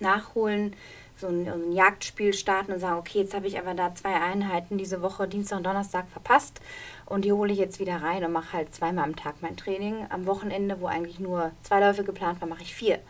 nachholen, 0.00 0.74
so 1.18 1.26
ein, 1.26 1.48
ein, 1.48 1.72
Jagdspiel 1.72 2.32
starten 2.32 2.72
und 2.72 2.78
sagen, 2.78 2.98
okay, 2.98 3.18
jetzt 3.18 3.34
habe 3.34 3.46
ich 3.46 3.58
aber 3.58 3.74
da 3.74 3.94
zwei 3.94 4.14
Einheiten 4.14 4.78
diese 4.78 5.02
Woche, 5.02 5.26
Dienstag 5.28 5.58
und 5.58 5.66
Donnerstag 5.66 6.08
verpasst 6.08 6.60
und 7.06 7.24
die 7.24 7.32
hole 7.32 7.52
ich 7.52 7.58
jetzt 7.58 7.80
wieder 7.80 8.02
rein 8.02 8.24
und 8.24 8.32
mache 8.32 8.52
halt 8.52 8.74
zweimal 8.74 9.04
am 9.04 9.16
Tag 9.16 9.36
mein 9.40 9.56
Training. 9.56 10.06
Am 10.10 10.26
Wochenende, 10.26 10.80
wo 10.80 10.86
eigentlich 10.86 11.18
nur 11.18 11.52
zwei 11.62 11.80
Läufe 11.80 12.04
geplant 12.04 12.40
waren, 12.40 12.48
mache 12.48 12.62
ich 12.62 12.74
vier. 12.74 13.00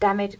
Damit 0.00 0.38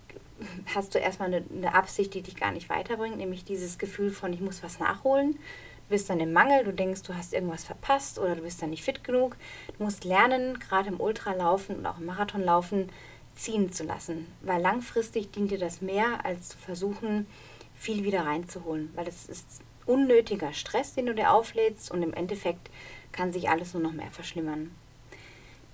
hast 0.74 0.94
du 0.94 0.98
erstmal 0.98 1.28
eine, 1.28 1.44
eine 1.50 1.74
Absicht, 1.74 2.14
die 2.14 2.22
dich 2.22 2.36
gar 2.36 2.52
nicht 2.52 2.68
weiterbringt, 2.68 3.16
nämlich 3.16 3.44
dieses 3.44 3.78
Gefühl 3.78 4.10
von, 4.10 4.32
ich 4.32 4.40
muss 4.40 4.62
was 4.62 4.78
nachholen. 4.80 5.32
Du 5.32 5.90
bist 5.90 6.08
dann 6.08 6.20
im 6.20 6.32
Mangel, 6.32 6.64
du 6.64 6.72
denkst, 6.72 7.02
du 7.02 7.14
hast 7.14 7.34
irgendwas 7.34 7.64
verpasst 7.64 8.18
oder 8.18 8.36
du 8.36 8.42
bist 8.42 8.62
dann 8.62 8.70
nicht 8.70 8.82
fit 8.82 9.04
genug. 9.04 9.36
Du 9.76 9.84
musst 9.84 10.04
lernen, 10.04 10.58
gerade 10.58 10.88
im 10.88 11.00
Ultralaufen 11.00 11.76
und 11.76 11.86
auch 11.86 11.98
im 11.98 12.06
Marathonlaufen, 12.06 12.88
ziehen 13.34 13.72
zu 13.72 13.84
lassen, 13.84 14.26
weil 14.42 14.60
langfristig 14.60 15.32
dient 15.32 15.50
dir 15.50 15.58
das 15.58 15.80
mehr, 15.80 16.24
als 16.24 16.50
zu 16.50 16.58
versuchen, 16.58 17.26
viel 17.74 18.04
wieder 18.04 18.24
reinzuholen, 18.24 18.90
weil 18.94 19.08
es 19.08 19.26
ist 19.26 19.60
unnötiger 19.86 20.52
Stress, 20.52 20.94
den 20.94 21.06
du 21.06 21.14
dir 21.14 21.32
auflädst 21.32 21.90
und 21.90 22.02
im 22.02 22.14
Endeffekt 22.14 22.70
kann 23.12 23.32
sich 23.32 23.48
alles 23.48 23.74
nur 23.74 23.82
noch 23.82 23.92
mehr 23.92 24.10
verschlimmern. 24.10 24.70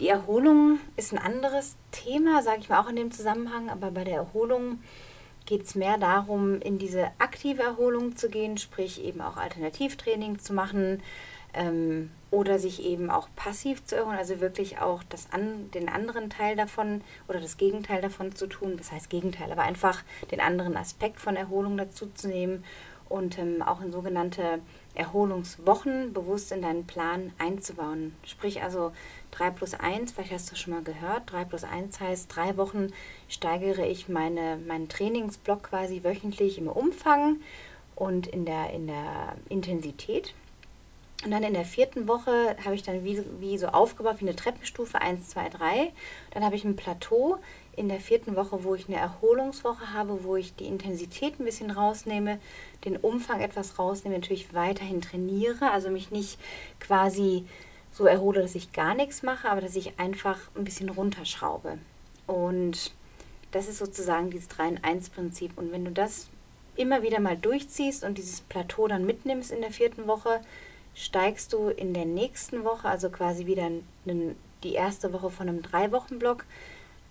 Die 0.00 0.08
Erholung 0.08 0.80
ist 0.96 1.12
ein 1.12 1.18
anderes 1.18 1.76
Thema, 1.90 2.42
sage 2.42 2.60
ich 2.60 2.68
mal 2.70 2.80
auch 2.80 2.88
in 2.88 2.96
dem 2.96 3.12
Zusammenhang, 3.12 3.68
aber 3.68 3.90
bei 3.90 4.04
der 4.04 4.16
Erholung 4.16 4.80
geht 5.44 5.64
es 5.64 5.74
mehr 5.74 5.98
darum, 5.98 6.60
in 6.60 6.78
diese 6.78 7.10
aktive 7.18 7.62
Erholung 7.62 8.16
zu 8.16 8.30
gehen, 8.30 8.56
sprich 8.56 9.04
eben 9.04 9.20
auch 9.20 9.36
Alternativtraining 9.36 10.38
zu 10.38 10.54
machen, 10.54 11.02
ähm, 11.52 12.10
oder 12.30 12.58
sich 12.58 12.84
eben 12.84 13.10
auch 13.10 13.28
passiv 13.34 13.84
zu 13.84 13.96
irren, 13.96 14.16
also 14.16 14.40
wirklich 14.40 14.80
auch 14.80 15.02
das 15.02 15.32
an, 15.32 15.70
den 15.72 15.88
anderen 15.88 16.30
Teil 16.30 16.54
davon 16.56 17.02
oder 17.28 17.40
das 17.40 17.56
Gegenteil 17.56 18.00
davon 18.00 18.34
zu 18.34 18.46
tun, 18.46 18.76
das 18.76 18.92
heißt 18.92 19.10
Gegenteil, 19.10 19.50
aber 19.50 19.62
einfach 19.62 20.04
den 20.30 20.40
anderen 20.40 20.76
Aspekt 20.76 21.20
von 21.20 21.36
Erholung 21.36 21.76
dazu 21.76 22.06
zu 22.14 22.28
nehmen 22.28 22.64
und 23.08 23.38
ähm, 23.38 23.60
auch 23.60 23.82
in 23.82 23.90
sogenannte 23.90 24.60
Erholungswochen 24.94 26.12
bewusst 26.12 26.52
in 26.52 26.62
deinen 26.62 26.86
Plan 26.86 27.32
einzubauen. 27.38 28.14
Sprich 28.24 28.62
also 28.62 28.92
3 29.32 29.50
plus 29.50 29.74
1, 29.74 30.12
vielleicht 30.12 30.32
hast 30.32 30.52
du 30.52 30.56
schon 30.56 30.74
mal 30.74 30.82
gehört, 30.82 31.32
3 31.32 31.44
plus 31.44 31.64
1 31.64 32.00
heißt, 32.00 32.34
drei 32.34 32.56
Wochen 32.56 32.92
steigere 33.28 33.86
ich 33.86 34.08
meine, 34.08 34.56
meinen 34.56 34.88
Trainingsblock 34.88 35.64
quasi 35.64 36.04
wöchentlich 36.04 36.58
im 36.58 36.68
Umfang 36.68 37.40
und 37.96 38.28
in 38.28 38.44
der, 38.44 38.70
in 38.70 38.86
der 38.86 39.34
Intensität. 39.48 40.34
Und 41.22 41.32
dann 41.32 41.42
in 41.42 41.52
der 41.52 41.66
vierten 41.66 42.08
Woche 42.08 42.56
habe 42.64 42.74
ich 42.74 42.82
dann 42.82 43.04
wie, 43.04 43.22
wie 43.40 43.58
so 43.58 43.66
aufgebaut, 43.68 44.16
wie 44.20 44.26
eine 44.26 44.36
Treppenstufe, 44.36 45.02
1, 45.02 45.28
2, 45.28 45.48
3. 45.50 45.92
Dann 46.30 46.44
habe 46.44 46.56
ich 46.56 46.64
ein 46.64 46.76
Plateau 46.76 47.38
in 47.76 47.88
der 47.88 48.00
vierten 48.00 48.36
Woche, 48.36 48.64
wo 48.64 48.74
ich 48.74 48.88
eine 48.88 48.96
Erholungswoche 48.96 49.92
habe, 49.92 50.24
wo 50.24 50.36
ich 50.36 50.54
die 50.54 50.66
Intensität 50.66 51.38
ein 51.38 51.44
bisschen 51.44 51.70
rausnehme, 51.70 52.40
den 52.86 52.96
Umfang 52.96 53.40
etwas 53.40 53.78
rausnehme, 53.78 54.16
natürlich 54.16 54.54
weiterhin 54.54 55.02
trainiere, 55.02 55.70
also 55.70 55.90
mich 55.90 56.10
nicht 56.10 56.38
quasi 56.78 57.44
so 57.92 58.06
erhole, 58.06 58.40
dass 58.40 58.54
ich 58.54 58.72
gar 58.72 58.94
nichts 58.94 59.22
mache, 59.22 59.50
aber 59.50 59.60
dass 59.60 59.76
ich 59.76 59.98
einfach 59.98 60.38
ein 60.56 60.64
bisschen 60.64 60.88
runterschraube. 60.88 61.78
Und 62.26 62.92
das 63.50 63.68
ist 63.68 63.78
sozusagen 63.78 64.30
dieses 64.30 64.48
3 64.48 64.68
in 64.68 64.84
1 64.84 65.10
Prinzip. 65.10 65.58
Und 65.58 65.72
wenn 65.72 65.84
du 65.84 65.90
das 65.90 66.28
immer 66.76 67.02
wieder 67.02 67.20
mal 67.20 67.36
durchziehst 67.36 68.04
und 68.04 68.16
dieses 68.16 68.40
Plateau 68.40 68.88
dann 68.88 69.04
mitnimmst 69.04 69.50
in 69.50 69.60
der 69.60 69.70
vierten 69.72 70.06
Woche, 70.06 70.40
steigst 70.94 71.52
du 71.52 71.68
in 71.68 71.94
der 71.94 72.04
nächsten 72.04 72.64
Woche, 72.64 72.88
also 72.88 73.10
quasi 73.10 73.46
wieder 73.46 73.64
einen, 73.64 74.36
die 74.62 74.74
erste 74.74 75.12
Woche 75.12 75.30
von 75.30 75.48
einem 75.48 75.62
Drei-Wochen-Block, 75.62 76.44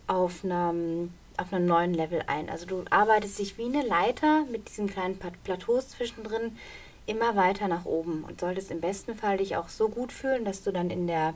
auf 0.08 0.44
einem, 0.44 1.14
auf 1.38 1.54
einem 1.54 1.66
neuen 1.66 1.94
Level 1.94 2.24
ein. 2.28 2.50
Also 2.50 2.66
du 2.66 2.84
arbeitest 2.90 3.40
dich 3.40 3.58
wie 3.58 3.66
eine 3.66 3.86
Leiter 3.86 4.46
mit 4.52 4.70
diesen 4.70 4.88
kleinen 4.88 5.20
Plateaus 5.44 5.90
zwischendrin 5.90 6.58
immer 7.06 7.36
weiter 7.36 7.68
nach 7.68 7.86
oben 7.86 8.24
und 8.24 8.40
solltest 8.40 8.72
im 8.72 8.82
besten 8.82 9.16
Fall 9.16 9.38
dich 9.38 9.56
auch 9.56 9.70
so 9.70 9.90
gut 9.90 10.12
fühlen, 10.12 10.46
dass 10.46 10.64
du 10.64 10.72
dann 10.72 10.90
in 10.90 11.08
der 11.08 11.34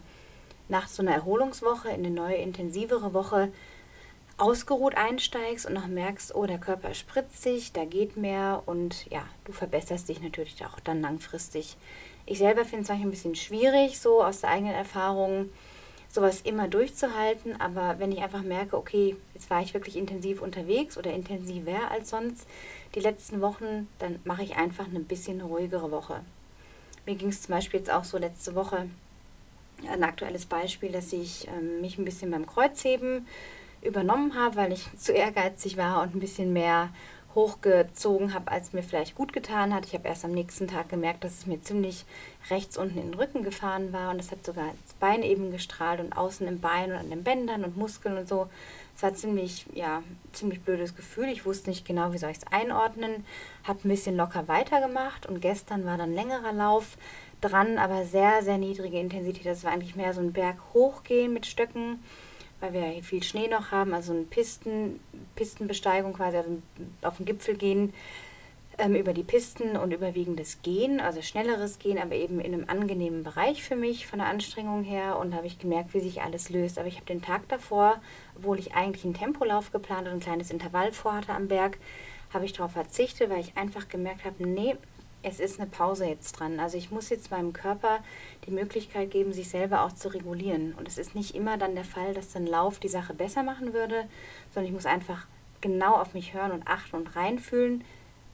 nach 0.69 0.87
so 0.87 1.01
einer 1.01 1.13
Erholungswoche, 1.13 1.89
in 1.89 2.05
eine 2.05 2.11
neue 2.11 2.35
intensivere 2.35 3.13
Woche 3.13 3.51
ausgeruht 4.37 4.95
einsteigst 4.95 5.65
und 5.65 5.73
noch 5.73 5.87
merkst, 5.87 6.33
oh, 6.35 6.45
der 6.45 6.57
Körper 6.57 6.91
ist 6.91 6.99
spritzig, 6.99 7.71
da 7.73 7.85
geht 7.85 8.17
mehr 8.17 8.63
und 8.65 9.09
ja, 9.11 9.23
du 9.45 9.51
verbesserst 9.51 10.09
dich 10.09 10.21
natürlich 10.21 10.65
auch 10.65 10.79
dann 10.79 11.01
langfristig 11.01 11.77
ich 12.25 12.37
selber 12.37 12.63
finde 12.65 12.83
es 12.83 12.89
manchmal 12.89 13.07
ein 13.07 13.11
bisschen 13.11 13.35
schwierig, 13.35 13.99
so 13.99 14.23
aus 14.23 14.41
der 14.41 14.51
eigenen 14.51 14.73
Erfahrung, 14.73 15.49
sowas 16.09 16.41
immer 16.41 16.67
durchzuhalten. 16.67 17.59
Aber 17.59 17.99
wenn 17.99 18.11
ich 18.11 18.21
einfach 18.21 18.43
merke, 18.43 18.77
okay, 18.77 19.15
jetzt 19.33 19.49
war 19.49 19.61
ich 19.61 19.73
wirklich 19.73 19.97
intensiv 19.97 20.41
unterwegs 20.41 20.97
oder 20.97 21.11
intensiver 21.11 21.91
als 21.91 22.11
sonst 22.11 22.47
die 22.95 22.99
letzten 23.01 23.41
Wochen, 23.41 23.87
dann 23.99 24.19
mache 24.23 24.43
ich 24.43 24.55
einfach 24.55 24.87
eine 24.87 24.99
bisschen 24.99 25.41
ruhigere 25.41 25.91
Woche. 25.91 26.21
Mir 27.05 27.15
ging 27.15 27.29
es 27.29 27.41
zum 27.41 27.55
Beispiel 27.55 27.79
jetzt 27.79 27.91
auch 27.91 28.03
so 28.05 28.17
letzte 28.17 28.55
Woche. 28.55 28.87
Ein 29.89 30.03
aktuelles 30.03 30.45
Beispiel, 30.45 30.91
dass 30.91 31.11
ich 31.11 31.47
ähm, 31.47 31.81
mich 31.81 31.97
ein 31.97 32.05
bisschen 32.05 32.31
beim 32.31 32.45
Kreuzheben 32.45 33.27
übernommen 33.81 34.35
habe, 34.35 34.55
weil 34.55 34.71
ich 34.71 34.85
zu 34.97 35.11
ehrgeizig 35.11 35.75
war 35.75 36.03
und 36.03 36.15
ein 36.15 36.19
bisschen 36.19 36.53
mehr 36.53 36.89
hochgezogen 37.35 38.33
habe, 38.33 38.51
als 38.51 38.73
mir 38.73 38.83
vielleicht 38.83 39.15
gut 39.15 39.33
getan 39.33 39.73
hat. 39.73 39.85
Ich 39.85 39.93
habe 39.93 40.07
erst 40.07 40.25
am 40.25 40.31
nächsten 40.31 40.67
Tag 40.67 40.89
gemerkt, 40.89 41.23
dass 41.23 41.39
es 41.39 41.45
mir 41.45 41.61
ziemlich 41.61 42.05
rechts 42.49 42.77
unten 42.77 42.99
in 42.99 43.11
den 43.11 43.19
Rücken 43.19 43.43
gefahren 43.43 43.93
war 43.93 44.11
und 44.11 44.19
es 44.19 44.31
hat 44.31 44.45
sogar 44.45 44.67
das 44.83 44.93
Bein 44.95 45.23
eben 45.23 45.51
gestrahlt 45.51 45.99
und 45.99 46.13
außen 46.13 46.47
im 46.47 46.59
Bein 46.59 46.91
und 46.91 46.97
an 46.97 47.09
den 47.09 47.23
Bändern 47.23 47.63
und 47.63 47.77
Muskeln 47.77 48.17
und 48.17 48.27
so. 48.27 48.49
Es 48.95 49.01
war 49.01 49.13
ziemlich, 49.13 49.65
ja, 49.73 50.03
ziemlich 50.33 50.61
blödes 50.61 50.95
Gefühl. 50.95 51.29
Ich 51.29 51.45
wusste 51.45 51.69
nicht 51.69 51.85
genau, 51.85 52.13
wie 52.13 52.17
soll 52.17 52.29
ich 52.29 52.37
es 52.37 52.47
einordnen. 52.51 53.25
Habe 53.63 53.79
ein 53.83 53.89
bisschen 53.89 54.15
locker 54.15 54.47
weitergemacht 54.47 55.25
und 55.25 55.41
gestern 55.41 55.85
war 55.85 55.97
dann 55.97 56.13
längerer 56.13 56.53
Lauf 56.53 56.97
dran, 57.41 57.77
aber 57.77 58.05
sehr, 58.05 58.43
sehr 58.43 58.57
niedrige 58.57 58.99
Intensität. 58.99 59.45
Das 59.45 59.63
war 59.63 59.71
eigentlich 59.71 59.95
mehr 59.95 60.13
so 60.13 60.21
ein 60.21 60.33
Berg 60.33 60.57
hochgehen 60.73 61.33
mit 61.33 61.45
Stöcken 61.45 61.99
weil 62.63 62.71
wir 62.71 62.85
hier 62.85 63.03
viel 63.03 63.23
Schnee 63.23 63.49
noch 63.49 63.71
haben, 63.71 63.93
also 63.93 64.13
eine 64.13 64.21
Pisten, 64.21 65.01
Pistenbesteigung 65.35 66.13
quasi, 66.13 66.37
also 66.37 66.61
auf 67.01 67.17
den 67.17 67.25
Gipfel 67.25 67.55
gehen 67.55 67.93
ähm, 68.77 68.95
über 68.95 69.11
die 69.11 69.23
Pisten 69.23 69.75
und 69.75 69.91
überwiegendes 69.91 70.61
Gehen, 70.61 71.01
also 71.01 71.21
schnelleres 71.21 71.77
Gehen, 71.77 71.97
aber 71.97 72.15
eben 72.15 72.39
in 72.39 72.53
einem 72.53 72.69
angenehmen 72.69 73.25
Bereich 73.25 73.63
für 73.63 73.75
mich 73.75 74.07
von 74.07 74.19
der 74.19 74.29
Anstrengung 74.29 74.83
her 74.83 75.19
und 75.19 75.35
habe 75.35 75.45
ich 75.45 75.59
gemerkt, 75.59 75.93
wie 75.93 75.99
sich 75.99 76.21
alles 76.21 76.49
löst. 76.49 76.79
Aber 76.79 76.87
ich 76.87 76.95
habe 76.95 77.05
den 77.05 77.21
Tag 77.21 77.49
davor, 77.49 78.01
obwohl 78.37 78.57
ich 78.57 78.73
eigentlich 78.73 79.03
einen 79.03 79.13
Tempolauf 79.13 79.73
geplant 79.73 80.07
und 80.07 80.13
ein 80.13 80.19
kleines 80.21 80.49
Intervall 80.49 80.93
vorhatte 80.93 81.33
am 81.33 81.49
Berg, 81.49 81.77
habe 82.33 82.45
ich 82.45 82.53
darauf 82.53 82.71
verzichtet, 82.71 83.29
weil 83.29 83.41
ich 83.41 83.57
einfach 83.57 83.89
gemerkt 83.89 84.23
habe, 84.23 84.47
nee, 84.47 84.77
es 85.23 85.39
ist 85.39 85.59
eine 85.59 85.69
Pause 85.69 86.05
jetzt 86.05 86.33
dran. 86.33 86.59
Also 86.59 86.77
ich 86.77 86.91
muss 86.91 87.09
jetzt 87.09 87.31
meinem 87.31 87.53
Körper 87.53 87.99
die 88.45 88.51
Möglichkeit 88.51 89.09
geben, 89.09 89.33
sich 89.33 89.49
selber 89.49 89.83
auch 89.83 89.93
zu 89.93 90.13
regulieren. 90.13 90.73
Und 90.77 90.87
es 90.87 90.97
ist 90.97 91.15
nicht 91.15 91.33
immer 91.33 91.57
dann 91.57 91.75
der 91.75 91.85
Fall, 91.85 92.13
dass 92.13 92.35
ein 92.35 92.45
Lauf 92.45 92.79
die 92.79 92.89
Sache 92.89 93.13
besser 93.13 93.41
machen 93.41 93.73
würde, 93.73 94.05
sondern 94.53 94.67
ich 94.67 94.75
muss 94.75 94.85
einfach 94.85 95.25
genau 95.61 95.95
auf 95.95 96.13
mich 96.13 96.33
hören 96.33 96.51
und 96.51 96.67
achten 96.67 96.97
und 96.97 97.15
reinfühlen. 97.15 97.83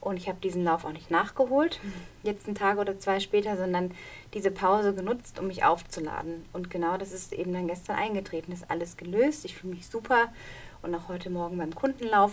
Und 0.00 0.16
ich 0.16 0.28
habe 0.28 0.40
diesen 0.40 0.64
Lauf 0.64 0.84
auch 0.84 0.92
nicht 0.92 1.10
nachgeholt, 1.10 1.78
jetzt 2.22 2.46
einen 2.46 2.56
Tag 2.56 2.78
oder 2.78 2.98
zwei 2.98 3.20
später, 3.20 3.56
sondern 3.56 3.92
diese 4.34 4.50
Pause 4.50 4.94
genutzt, 4.94 5.38
um 5.38 5.46
mich 5.46 5.62
aufzuladen. 5.64 6.44
Und 6.52 6.70
genau 6.70 6.96
das 6.96 7.12
ist 7.12 7.32
eben 7.32 7.52
dann 7.52 7.68
gestern 7.68 7.96
eingetreten. 7.96 8.50
ist 8.52 8.70
alles 8.70 8.96
gelöst. 8.96 9.44
Ich 9.44 9.54
fühle 9.54 9.74
mich 9.74 9.86
super. 9.86 10.32
Und 10.82 10.94
auch 10.94 11.08
heute 11.08 11.30
Morgen 11.30 11.58
beim 11.58 11.74
Kundenlauf 11.74 12.32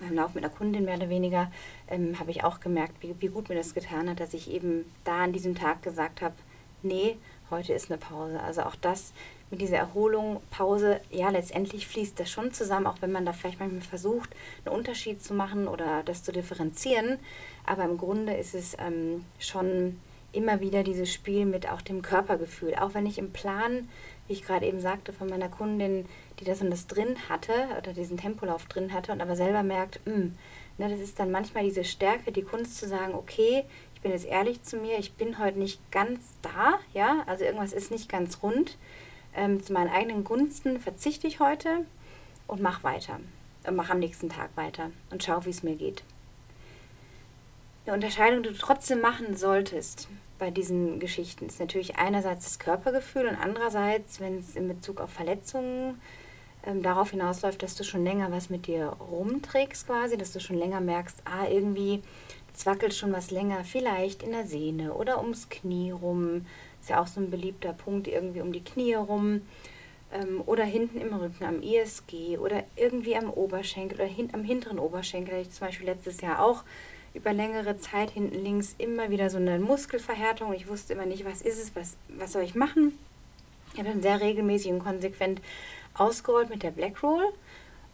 beim 0.00 0.14
Lauf 0.14 0.34
mit 0.34 0.44
einer 0.44 0.52
Kundin 0.52 0.84
mehr 0.84 0.96
oder 0.96 1.08
weniger, 1.08 1.50
ähm, 1.88 2.18
habe 2.18 2.30
ich 2.30 2.44
auch 2.44 2.60
gemerkt, 2.60 3.02
wie, 3.02 3.14
wie 3.20 3.28
gut 3.28 3.48
mir 3.48 3.54
das 3.54 3.74
getan 3.74 4.08
hat, 4.08 4.20
dass 4.20 4.34
ich 4.34 4.50
eben 4.50 4.90
da 5.04 5.24
an 5.24 5.32
diesem 5.32 5.54
Tag 5.54 5.82
gesagt 5.82 6.22
habe, 6.22 6.34
nee, 6.82 7.16
heute 7.50 7.72
ist 7.72 7.90
eine 7.90 7.98
Pause. 7.98 8.40
Also 8.40 8.62
auch 8.62 8.76
das 8.76 9.12
mit 9.50 9.60
dieser 9.60 9.78
Erholung, 9.78 10.40
Pause, 10.50 11.00
ja, 11.10 11.28
letztendlich 11.28 11.86
fließt 11.86 12.18
das 12.18 12.30
schon 12.30 12.52
zusammen, 12.52 12.86
auch 12.86 13.02
wenn 13.02 13.12
man 13.12 13.26
da 13.26 13.32
vielleicht 13.32 13.58
manchmal 13.58 13.82
versucht, 13.82 14.30
einen 14.64 14.74
Unterschied 14.74 15.22
zu 15.22 15.34
machen 15.34 15.66
oder 15.66 16.02
das 16.04 16.22
zu 16.22 16.32
differenzieren. 16.32 17.18
Aber 17.66 17.84
im 17.84 17.98
Grunde 17.98 18.34
ist 18.34 18.54
es 18.54 18.76
ähm, 18.78 19.24
schon 19.38 20.00
immer 20.32 20.60
wieder 20.60 20.82
dieses 20.82 21.12
Spiel 21.12 21.44
mit 21.44 21.70
auch 21.70 21.82
dem 21.82 22.02
Körpergefühl. 22.02 22.74
Auch 22.74 22.94
wenn 22.94 23.06
ich 23.06 23.18
im 23.18 23.32
Plan, 23.32 23.88
wie 24.26 24.34
ich 24.34 24.44
gerade 24.44 24.66
eben 24.66 24.80
sagte, 24.80 25.12
von 25.12 25.28
meiner 25.28 25.48
Kundin, 25.48 26.06
die 26.38 26.44
das 26.44 26.60
und 26.60 26.70
das 26.70 26.86
drin 26.86 27.16
hatte 27.28 27.52
oder 27.78 27.92
diesen 27.92 28.16
Tempolauf 28.16 28.66
drin 28.66 28.92
hatte 28.92 29.12
und 29.12 29.20
aber 29.20 29.36
selber 29.36 29.62
merkt, 29.62 30.00
mh, 30.06 30.14
hm, 30.14 30.34
ne, 30.78 30.88
das 30.88 31.00
ist 31.00 31.18
dann 31.18 31.30
manchmal 31.30 31.64
diese 31.64 31.84
Stärke, 31.84 32.32
die 32.32 32.42
Kunst 32.42 32.78
zu 32.78 32.88
sagen, 32.88 33.14
okay, 33.14 33.64
ich 33.94 34.00
bin 34.00 34.12
jetzt 34.12 34.26
ehrlich 34.26 34.62
zu 34.62 34.78
mir, 34.78 34.98
ich 34.98 35.12
bin 35.12 35.38
heute 35.38 35.58
nicht 35.58 35.78
ganz 35.90 36.20
da, 36.42 36.78
ja, 36.94 37.22
also 37.26 37.44
irgendwas 37.44 37.72
ist 37.72 37.90
nicht 37.90 38.08
ganz 38.08 38.42
rund. 38.42 38.78
Ähm, 39.34 39.62
zu 39.62 39.72
meinen 39.72 39.90
eigenen 39.90 40.24
Gunsten 40.24 40.80
verzichte 40.80 41.26
ich 41.26 41.38
heute 41.38 41.84
und 42.46 42.62
mach 42.62 42.82
weiter. 42.82 43.20
Und 43.66 43.76
mach 43.76 43.90
am 43.90 43.98
nächsten 43.98 44.30
Tag 44.30 44.56
weiter 44.56 44.90
und 45.10 45.22
schau, 45.22 45.44
wie 45.44 45.50
es 45.50 45.62
mir 45.62 45.76
geht. 45.76 46.02
Eine 47.90 47.96
Unterscheidung, 47.96 48.44
die 48.44 48.50
du 48.50 48.54
trotzdem 48.54 49.00
machen 49.00 49.36
solltest 49.36 50.08
bei 50.38 50.52
diesen 50.52 51.00
Geschichten, 51.00 51.46
ist 51.46 51.58
natürlich 51.58 51.96
einerseits 51.96 52.44
das 52.44 52.60
Körpergefühl 52.60 53.26
und 53.26 53.34
andererseits, 53.34 54.20
wenn 54.20 54.38
es 54.38 54.54
in 54.54 54.68
Bezug 54.68 55.00
auf 55.00 55.10
Verletzungen 55.10 56.00
ähm, 56.64 56.84
darauf 56.84 57.10
hinausläuft, 57.10 57.64
dass 57.64 57.74
du 57.74 57.82
schon 57.82 58.04
länger 58.04 58.30
was 58.30 58.48
mit 58.48 58.68
dir 58.68 58.96
rumträgst 59.10 59.88
quasi, 59.88 60.16
dass 60.16 60.30
du 60.32 60.38
schon 60.38 60.56
länger 60.56 60.80
merkst, 60.80 61.20
ah, 61.24 61.48
irgendwie 61.50 62.00
zwackelt 62.54 62.94
schon 62.94 63.12
was 63.12 63.32
länger, 63.32 63.64
vielleicht 63.64 64.22
in 64.22 64.30
der 64.30 64.46
Sehne 64.46 64.94
oder 64.94 65.20
ums 65.20 65.48
Knie 65.48 65.90
rum. 65.90 66.46
Ist 66.80 66.90
ja 66.90 67.02
auch 67.02 67.08
so 67.08 67.20
ein 67.20 67.32
beliebter 67.32 67.72
Punkt, 67.72 68.06
irgendwie 68.06 68.40
um 68.40 68.52
die 68.52 68.62
Knie 68.62 68.94
rum. 68.94 69.40
Ähm, 70.12 70.44
oder 70.46 70.62
hinten 70.62 71.00
im 71.00 71.12
Rücken 71.12 71.42
am 71.42 71.60
ISG 71.60 72.38
oder 72.38 72.62
irgendwie 72.76 73.16
am 73.16 73.30
Oberschenkel 73.30 73.98
oder 73.98 74.08
hin, 74.08 74.28
am 74.32 74.44
hinteren 74.44 74.78
Oberschenkel. 74.78 75.34
Da 75.34 75.40
ich 75.40 75.50
zum 75.50 75.66
Beispiel 75.66 75.86
letztes 75.86 76.20
Jahr 76.20 76.40
auch 76.40 76.62
über 77.14 77.32
längere 77.32 77.78
Zeit 77.78 78.10
hinten 78.10 78.42
links 78.42 78.74
immer 78.78 79.10
wieder 79.10 79.30
so 79.30 79.38
eine 79.38 79.58
Muskelverhärtung. 79.58 80.52
Ich 80.52 80.68
wusste 80.68 80.92
immer 80.92 81.06
nicht, 81.06 81.24
was 81.24 81.42
ist 81.42 81.60
es, 81.60 81.74
was, 81.74 81.96
was 82.08 82.32
soll 82.32 82.42
ich 82.42 82.54
machen. 82.54 82.98
Ich 83.72 83.78
habe 83.78 83.90
dann 83.90 84.02
sehr 84.02 84.20
regelmäßig 84.20 84.72
und 84.72 84.80
konsequent 84.80 85.40
ausgerollt 85.94 86.50
mit 86.50 86.62
der 86.62 86.70
Black 86.70 87.02
Roll 87.02 87.32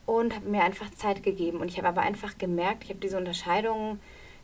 und 0.05 0.35
habe 0.35 0.49
mir 0.49 0.63
einfach 0.63 0.91
Zeit 0.91 1.23
gegeben. 1.23 1.59
Und 1.59 1.69
ich 1.69 1.79
habe 1.79 1.89
aber 1.89 2.03
einfach 2.03 2.39
gemerkt, 2.39 2.85
ich 2.85 2.91
habe 2.91 3.01
diese 3.01 3.19
Unterscheidung 3.19 3.99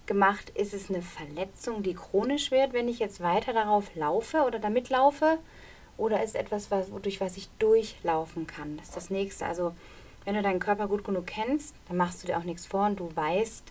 gemacht, 0.06 0.50
ist 0.50 0.74
es 0.74 0.90
eine 0.90 1.02
Verletzung, 1.02 1.82
die 1.82 1.94
chronisch 1.94 2.50
wird, 2.50 2.72
wenn 2.72 2.88
ich 2.88 2.98
jetzt 2.98 3.22
weiter 3.22 3.52
darauf 3.52 3.94
laufe 3.94 4.42
oder 4.42 4.58
damit 4.58 4.88
laufe? 4.88 5.38
Oder 5.96 6.22
ist 6.22 6.34
etwas, 6.34 6.70
was, 6.70 6.88
durch 7.02 7.20
was 7.20 7.36
ich 7.36 7.48
durchlaufen 7.58 8.46
kann? 8.46 8.76
Das 8.78 8.88
ist 8.88 8.96
das 8.96 9.10
nächste. 9.10 9.46
Also, 9.46 9.74
wenn 10.24 10.34
du 10.34 10.42
deinen 10.42 10.58
Körper 10.58 10.88
gut 10.88 11.04
genug 11.04 11.26
kennst, 11.26 11.74
dann 11.88 11.96
machst 11.96 12.22
du 12.22 12.26
dir 12.26 12.38
auch 12.38 12.44
nichts 12.44 12.66
vor 12.66 12.86
und 12.86 12.98
du 12.98 13.14
weißt, 13.14 13.64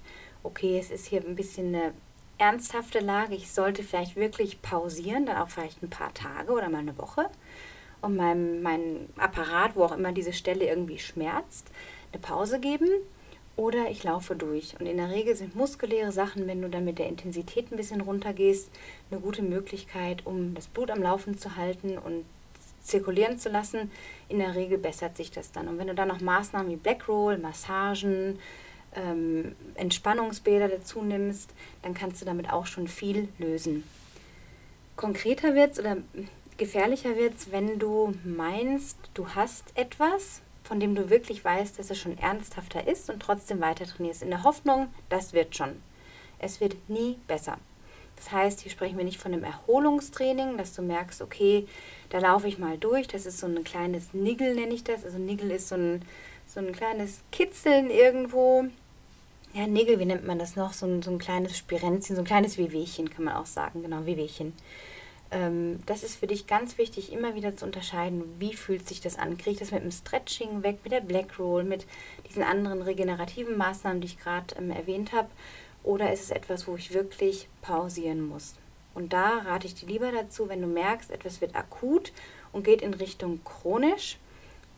okay, 0.43 0.79
es 0.79 0.91
ist 0.91 1.07
hier 1.07 1.21
ein 1.21 1.35
bisschen 1.35 1.75
eine 1.75 1.93
ernsthafte 2.37 2.99
Lage, 2.99 3.35
ich 3.35 3.51
sollte 3.51 3.83
vielleicht 3.83 4.15
wirklich 4.15 4.61
pausieren, 4.61 5.25
dann 5.25 5.37
auch 5.37 5.49
vielleicht 5.49 5.83
ein 5.83 5.89
paar 5.89 6.13
Tage 6.13 6.51
oder 6.51 6.69
mal 6.69 6.79
eine 6.79 6.97
Woche 6.97 7.29
und 8.01 8.15
meinem, 8.15 8.61
meinem 8.63 9.09
Apparat, 9.17 9.75
wo 9.75 9.83
auch 9.83 9.91
immer 9.91 10.11
diese 10.11 10.33
Stelle 10.33 10.65
irgendwie 10.65 10.99
schmerzt, 10.99 11.67
eine 12.11 12.21
Pause 12.21 12.59
geben 12.59 12.89
oder 13.55 13.91
ich 13.91 14.03
laufe 14.03 14.35
durch. 14.35 14.75
Und 14.79 14.87
in 14.87 14.97
der 14.97 15.11
Regel 15.11 15.35
sind 15.35 15.55
muskuläre 15.55 16.11
Sachen, 16.11 16.47
wenn 16.47 16.61
du 16.61 16.69
dann 16.69 16.85
mit 16.85 16.97
der 16.97 17.07
Intensität 17.07 17.71
ein 17.71 17.77
bisschen 17.77 18.01
runtergehst, 18.01 18.71
eine 19.11 19.19
gute 19.19 19.43
Möglichkeit, 19.43 20.25
um 20.25 20.55
das 20.55 20.67
Blut 20.67 20.89
am 20.89 21.03
Laufen 21.03 21.37
zu 21.37 21.55
halten 21.55 21.97
und 21.97 22.25
zirkulieren 22.81 23.37
zu 23.37 23.49
lassen. 23.49 23.91
In 24.29 24.39
der 24.39 24.55
Regel 24.55 24.79
bessert 24.79 25.15
sich 25.15 25.29
das 25.29 25.51
dann. 25.51 25.67
Und 25.67 25.77
wenn 25.77 25.87
du 25.87 25.93
dann 25.93 26.07
noch 26.07 26.21
Maßnahmen 26.21 26.71
wie 26.71 26.77
Black 26.77 27.07
Roll, 27.07 27.37
Massagen, 27.37 28.39
ähm, 28.95 29.55
Entspannungsbäder 29.75 30.67
dazu 30.67 31.01
nimmst, 31.01 31.51
dann 31.81 31.93
kannst 31.93 32.21
du 32.21 32.25
damit 32.25 32.51
auch 32.51 32.65
schon 32.65 32.87
viel 32.87 33.29
lösen. 33.37 33.83
Konkreter 34.95 35.55
wird 35.55 35.73
es 35.73 35.79
oder 35.79 35.97
gefährlicher 36.57 37.15
wird 37.15 37.35
es, 37.37 37.51
wenn 37.51 37.79
du 37.79 38.13
meinst, 38.23 38.97
du 39.13 39.29
hast 39.29 39.65
etwas, 39.75 40.41
von 40.63 40.79
dem 40.79 40.95
du 40.95 41.09
wirklich 41.09 41.43
weißt, 41.43 41.79
dass 41.79 41.89
es 41.89 41.99
schon 41.99 42.17
ernsthafter 42.17 42.87
ist 42.87 43.09
und 43.09 43.19
trotzdem 43.19 43.61
weiter 43.61 43.85
trainierst. 43.85 44.21
In 44.21 44.29
der 44.29 44.43
Hoffnung, 44.43 44.87
das 45.09 45.33
wird 45.33 45.55
schon. 45.55 45.81
Es 46.39 46.61
wird 46.61 46.75
nie 46.87 47.17
besser. 47.27 47.57
Das 48.15 48.31
heißt, 48.31 48.61
hier 48.61 48.71
sprechen 48.71 48.97
wir 48.97 49.03
nicht 49.03 49.19
von 49.19 49.33
einem 49.33 49.43
Erholungstraining, 49.43 50.57
dass 50.57 50.73
du 50.75 50.83
merkst, 50.83 51.23
okay, 51.23 51.67
da 52.09 52.19
laufe 52.19 52.47
ich 52.47 52.59
mal 52.59 52.77
durch. 52.77 53.07
Das 53.07 53.25
ist 53.25 53.39
so 53.39 53.47
ein 53.47 53.63
kleines 53.63 54.13
Nigel, 54.13 54.53
nenne 54.53 54.75
ich 54.75 54.83
das. 54.83 55.03
Also 55.03 55.17
Nigel 55.17 55.49
ist 55.49 55.69
so 55.69 55.75
ein, 55.75 56.03
so 56.45 56.59
ein 56.59 56.71
kleines 56.71 57.21
Kitzeln 57.31 57.89
irgendwo 57.89 58.65
ja, 59.53 59.67
Nägel, 59.67 59.99
wie 59.99 60.05
nennt 60.05 60.25
man 60.25 60.39
das 60.39 60.55
noch? 60.55 60.73
So 60.73 60.85
ein, 60.85 61.01
so 61.01 61.11
ein 61.11 61.17
kleines 61.17 61.57
Spirenzchen, 61.57 62.15
so 62.15 62.21
ein 62.21 62.27
kleines 62.27 62.57
Wehwehchen 62.57 63.09
kann 63.09 63.25
man 63.25 63.35
auch 63.35 63.45
sagen, 63.45 63.81
genau, 63.81 64.05
Wehwehchen. 64.05 64.53
Ähm, 65.31 65.79
das 65.85 66.03
ist 66.03 66.17
für 66.17 66.27
dich 66.27 66.47
ganz 66.47 66.77
wichtig, 66.77 67.11
immer 67.11 67.35
wieder 67.35 67.55
zu 67.55 67.65
unterscheiden, 67.65 68.23
wie 68.37 68.53
fühlt 68.53 68.87
sich 68.87 69.01
das 69.01 69.17
an. 69.17 69.37
Kriege 69.37 69.51
ich 69.51 69.59
das 69.59 69.71
mit 69.71 69.83
dem 69.83 69.91
Stretching 69.91 70.63
weg, 70.63 70.79
mit 70.83 70.91
der 70.93 71.01
Black 71.01 71.39
Roll, 71.39 71.63
mit 71.63 71.85
diesen 72.29 72.43
anderen 72.43 72.81
regenerativen 72.81 73.57
Maßnahmen, 73.57 74.01
die 74.01 74.07
ich 74.07 74.19
gerade 74.19 74.55
ähm, 74.57 74.71
erwähnt 74.71 75.13
habe? 75.13 75.29
Oder 75.83 76.13
ist 76.13 76.23
es 76.23 76.31
etwas, 76.31 76.67
wo 76.67 76.75
ich 76.75 76.93
wirklich 76.93 77.47
pausieren 77.61 78.21
muss? 78.21 78.55
Und 78.93 79.13
da 79.13 79.39
rate 79.39 79.67
ich 79.67 79.75
dir 79.75 79.87
lieber 79.87 80.11
dazu, 80.11 80.49
wenn 80.49 80.61
du 80.61 80.67
merkst, 80.67 81.11
etwas 81.11 81.41
wird 81.41 81.55
akut 81.55 82.11
und 82.51 82.63
geht 82.63 82.81
in 82.81 82.93
Richtung 82.93 83.39
chronisch, 83.43 84.17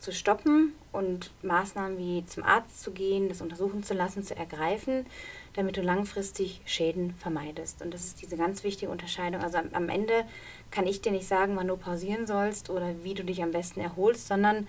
zu 0.03 0.11
stoppen 0.11 0.73
und 0.91 1.31
Maßnahmen 1.43 1.97
wie 1.97 2.25
zum 2.25 2.43
Arzt 2.43 2.81
zu 2.81 2.91
gehen, 2.91 3.29
das 3.29 3.41
untersuchen 3.41 3.83
zu 3.83 3.93
lassen, 3.93 4.23
zu 4.23 4.35
ergreifen, 4.35 5.05
damit 5.53 5.77
du 5.77 5.81
langfristig 5.81 6.61
Schäden 6.65 7.15
vermeidest. 7.15 7.81
Und 7.81 7.93
das 7.93 8.03
ist 8.03 8.21
diese 8.21 8.35
ganz 8.35 8.63
wichtige 8.63 8.91
Unterscheidung. 8.91 9.41
Also 9.41 9.59
am 9.71 9.89
Ende 9.89 10.25
kann 10.71 10.85
ich 10.85 11.01
dir 11.01 11.11
nicht 11.11 11.27
sagen, 11.27 11.55
wann 11.55 11.69
du 11.69 11.77
pausieren 11.77 12.27
sollst 12.27 12.69
oder 12.69 12.93
wie 13.03 13.13
du 13.13 13.23
dich 13.23 13.41
am 13.41 13.51
besten 13.51 13.79
erholst, 13.79 14.27
sondern 14.27 14.67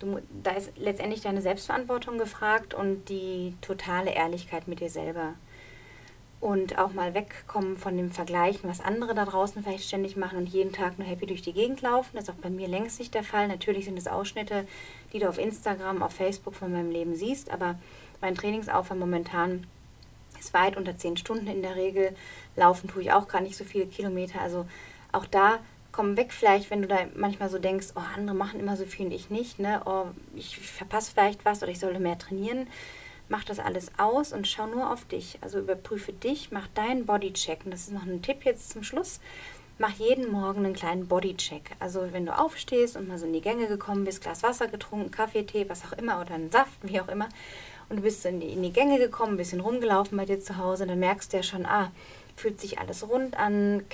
du, 0.00 0.18
da 0.42 0.50
ist 0.50 0.72
letztendlich 0.76 1.22
deine 1.22 1.40
Selbstverantwortung 1.40 2.18
gefragt 2.18 2.74
und 2.74 3.08
die 3.08 3.54
totale 3.60 4.12
Ehrlichkeit 4.12 4.66
mit 4.66 4.80
dir 4.80 4.90
selber. 4.90 5.34
Und 6.44 6.78
auch 6.78 6.92
mal 6.92 7.14
wegkommen 7.14 7.78
von 7.78 7.96
dem 7.96 8.10
Vergleichen, 8.10 8.68
was 8.68 8.82
andere 8.82 9.14
da 9.14 9.24
draußen 9.24 9.62
vielleicht 9.62 9.84
ständig 9.88 10.14
machen 10.14 10.36
und 10.36 10.46
jeden 10.46 10.74
Tag 10.74 10.98
nur 10.98 11.08
happy 11.08 11.24
durch 11.24 11.40
die 11.40 11.54
Gegend 11.54 11.80
laufen. 11.80 12.10
Das 12.12 12.24
ist 12.24 12.30
auch 12.30 12.34
bei 12.34 12.50
mir 12.50 12.68
längst 12.68 12.98
nicht 12.98 13.14
der 13.14 13.24
Fall. 13.24 13.48
Natürlich 13.48 13.86
sind 13.86 13.98
es 13.98 14.06
Ausschnitte, 14.06 14.66
die 15.14 15.20
du 15.20 15.28
auf 15.30 15.38
Instagram, 15.38 16.02
auf 16.02 16.12
Facebook 16.12 16.54
von 16.54 16.70
meinem 16.70 16.90
Leben 16.90 17.16
siehst, 17.16 17.50
aber 17.50 17.76
mein 18.20 18.34
Trainingsaufwand 18.34 19.00
momentan 19.00 19.66
ist 20.38 20.52
weit 20.52 20.76
unter 20.76 20.98
zehn 20.98 21.16
Stunden 21.16 21.46
in 21.46 21.62
der 21.62 21.76
Regel. 21.76 22.14
Laufen 22.56 22.90
tue 22.90 23.00
ich 23.00 23.12
auch 23.12 23.26
gar 23.26 23.40
nicht 23.40 23.56
so 23.56 23.64
viele 23.64 23.86
Kilometer. 23.86 24.42
Also 24.42 24.66
auch 25.12 25.24
da 25.24 25.60
komm 25.92 26.18
weg 26.18 26.30
vielleicht, 26.30 26.70
wenn 26.70 26.82
du 26.82 26.88
da 26.88 26.98
manchmal 27.16 27.48
so 27.48 27.58
denkst, 27.58 27.92
oh, 27.94 28.02
andere 28.14 28.36
machen 28.36 28.60
immer 28.60 28.76
so 28.76 28.84
viel 28.84 29.06
und 29.06 29.12
ich 29.12 29.30
nicht, 29.30 29.60
ne? 29.60 29.80
Oh, 29.86 30.08
ich 30.34 30.58
verpasse 30.58 31.12
vielleicht 31.12 31.46
was 31.46 31.62
oder 31.62 31.72
ich 31.72 31.78
sollte 31.78 32.00
mehr 32.00 32.18
trainieren 32.18 32.66
mach 33.28 33.44
das 33.44 33.58
alles 33.58 33.90
aus 33.98 34.32
und 34.32 34.46
schau 34.46 34.66
nur 34.66 34.92
auf 34.92 35.04
dich. 35.04 35.38
Also 35.40 35.58
überprüfe 35.58 36.12
dich, 36.12 36.50
mach 36.50 36.68
deinen 36.68 37.06
Bodycheck. 37.06 37.60
Und 37.64 37.70
das 37.70 37.82
ist 37.82 37.92
noch 37.92 38.04
ein 38.04 38.22
Tipp 38.22 38.44
jetzt 38.44 38.70
zum 38.70 38.82
Schluss. 38.82 39.20
Mach 39.78 39.92
jeden 39.92 40.30
Morgen 40.30 40.64
einen 40.64 40.74
kleinen 40.74 41.08
Bodycheck. 41.08 41.72
Also 41.80 42.12
wenn 42.12 42.26
du 42.26 42.38
aufstehst 42.38 42.96
und 42.96 43.08
mal 43.08 43.18
so 43.18 43.26
in 43.26 43.32
die 43.32 43.40
Gänge 43.40 43.66
gekommen 43.66 44.04
bist, 44.04 44.22
Glas 44.22 44.42
Wasser 44.42 44.68
getrunken, 44.68 45.10
Kaffee, 45.10 45.44
Tee, 45.44 45.68
was 45.68 45.84
auch 45.84 45.92
immer 45.98 46.20
oder 46.20 46.34
einen 46.34 46.50
Saft, 46.50 46.78
wie 46.82 47.00
auch 47.00 47.08
immer, 47.08 47.28
und 47.88 47.96
du 47.96 48.02
bist 48.02 48.24
in 48.24 48.40
die, 48.40 48.48
in 48.48 48.62
die 48.62 48.72
Gänge 48.72 48.98
gekommen, 48.98 49.34
ein 49.34 49.36
bisschen 49.36 49.60
rumgelaufen 49.60 50.16
bei 50.16 50.24
dir 50.24 50.40
zu 50.40 50.56
Hause, 50.56 50.86
dann 50.86 50.98
merkst 51.00 51.32
du 51.32 51.38
ja 51.38 51.42
schon, 51.42 51.66
ah, 51.66 51.90
fühlt 52.36 52.60
sich 52.60 52.78
alles 52.78 53.08
rund 53.08 53.38
an, 53.38 53.84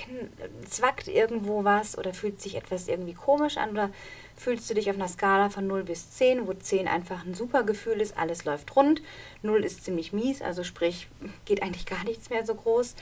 zwackt 0.69 1.07
irgendwo 1.07 1.63
was 1.63 1.97
oder 1.97 2.13
fühlt 2.13 2.41
sich 2.41 2.55
etwas 2.55 2.87
irgendwie 2.87 3.13
komisch 3.13 3.57
an 3.57 3.71
oder 3.71 3.89
fühlst 4.35 4.69
du 4.69 4.73
dich 4.73 4.89
auf 4.89 4.95
einer 4.95 5.07
Skala 5.07 5.49
von 5.49 5.67
0 5.67 5.83
bis 5.83 6.11
10, 6.11 6.47
wo 6.47 6.53
10 6.53 6.87
einfach 6.87 7.25
ein 7.25 7.35
super 7.35 7.63
Gefühl 7.63 8.01
ist, 8.01 8.17
alles 8.17 8.45
läuft 8.45 8.75
rund, 8.75 9.01
0 9.43 9.63
ist 9.63 9.83
ziemlich 9.85 10.13
mies, 10.13 10.41
also 10.41 10.63
sprich, 10.63 11.07
geht 11.45 11.61
eigentlich 11.61 11.85
gar 11.85 12.03
nichts 12.03 12.29
mehr 12.29 12.45
so 12.45 12.55
groß. 12.55 12.95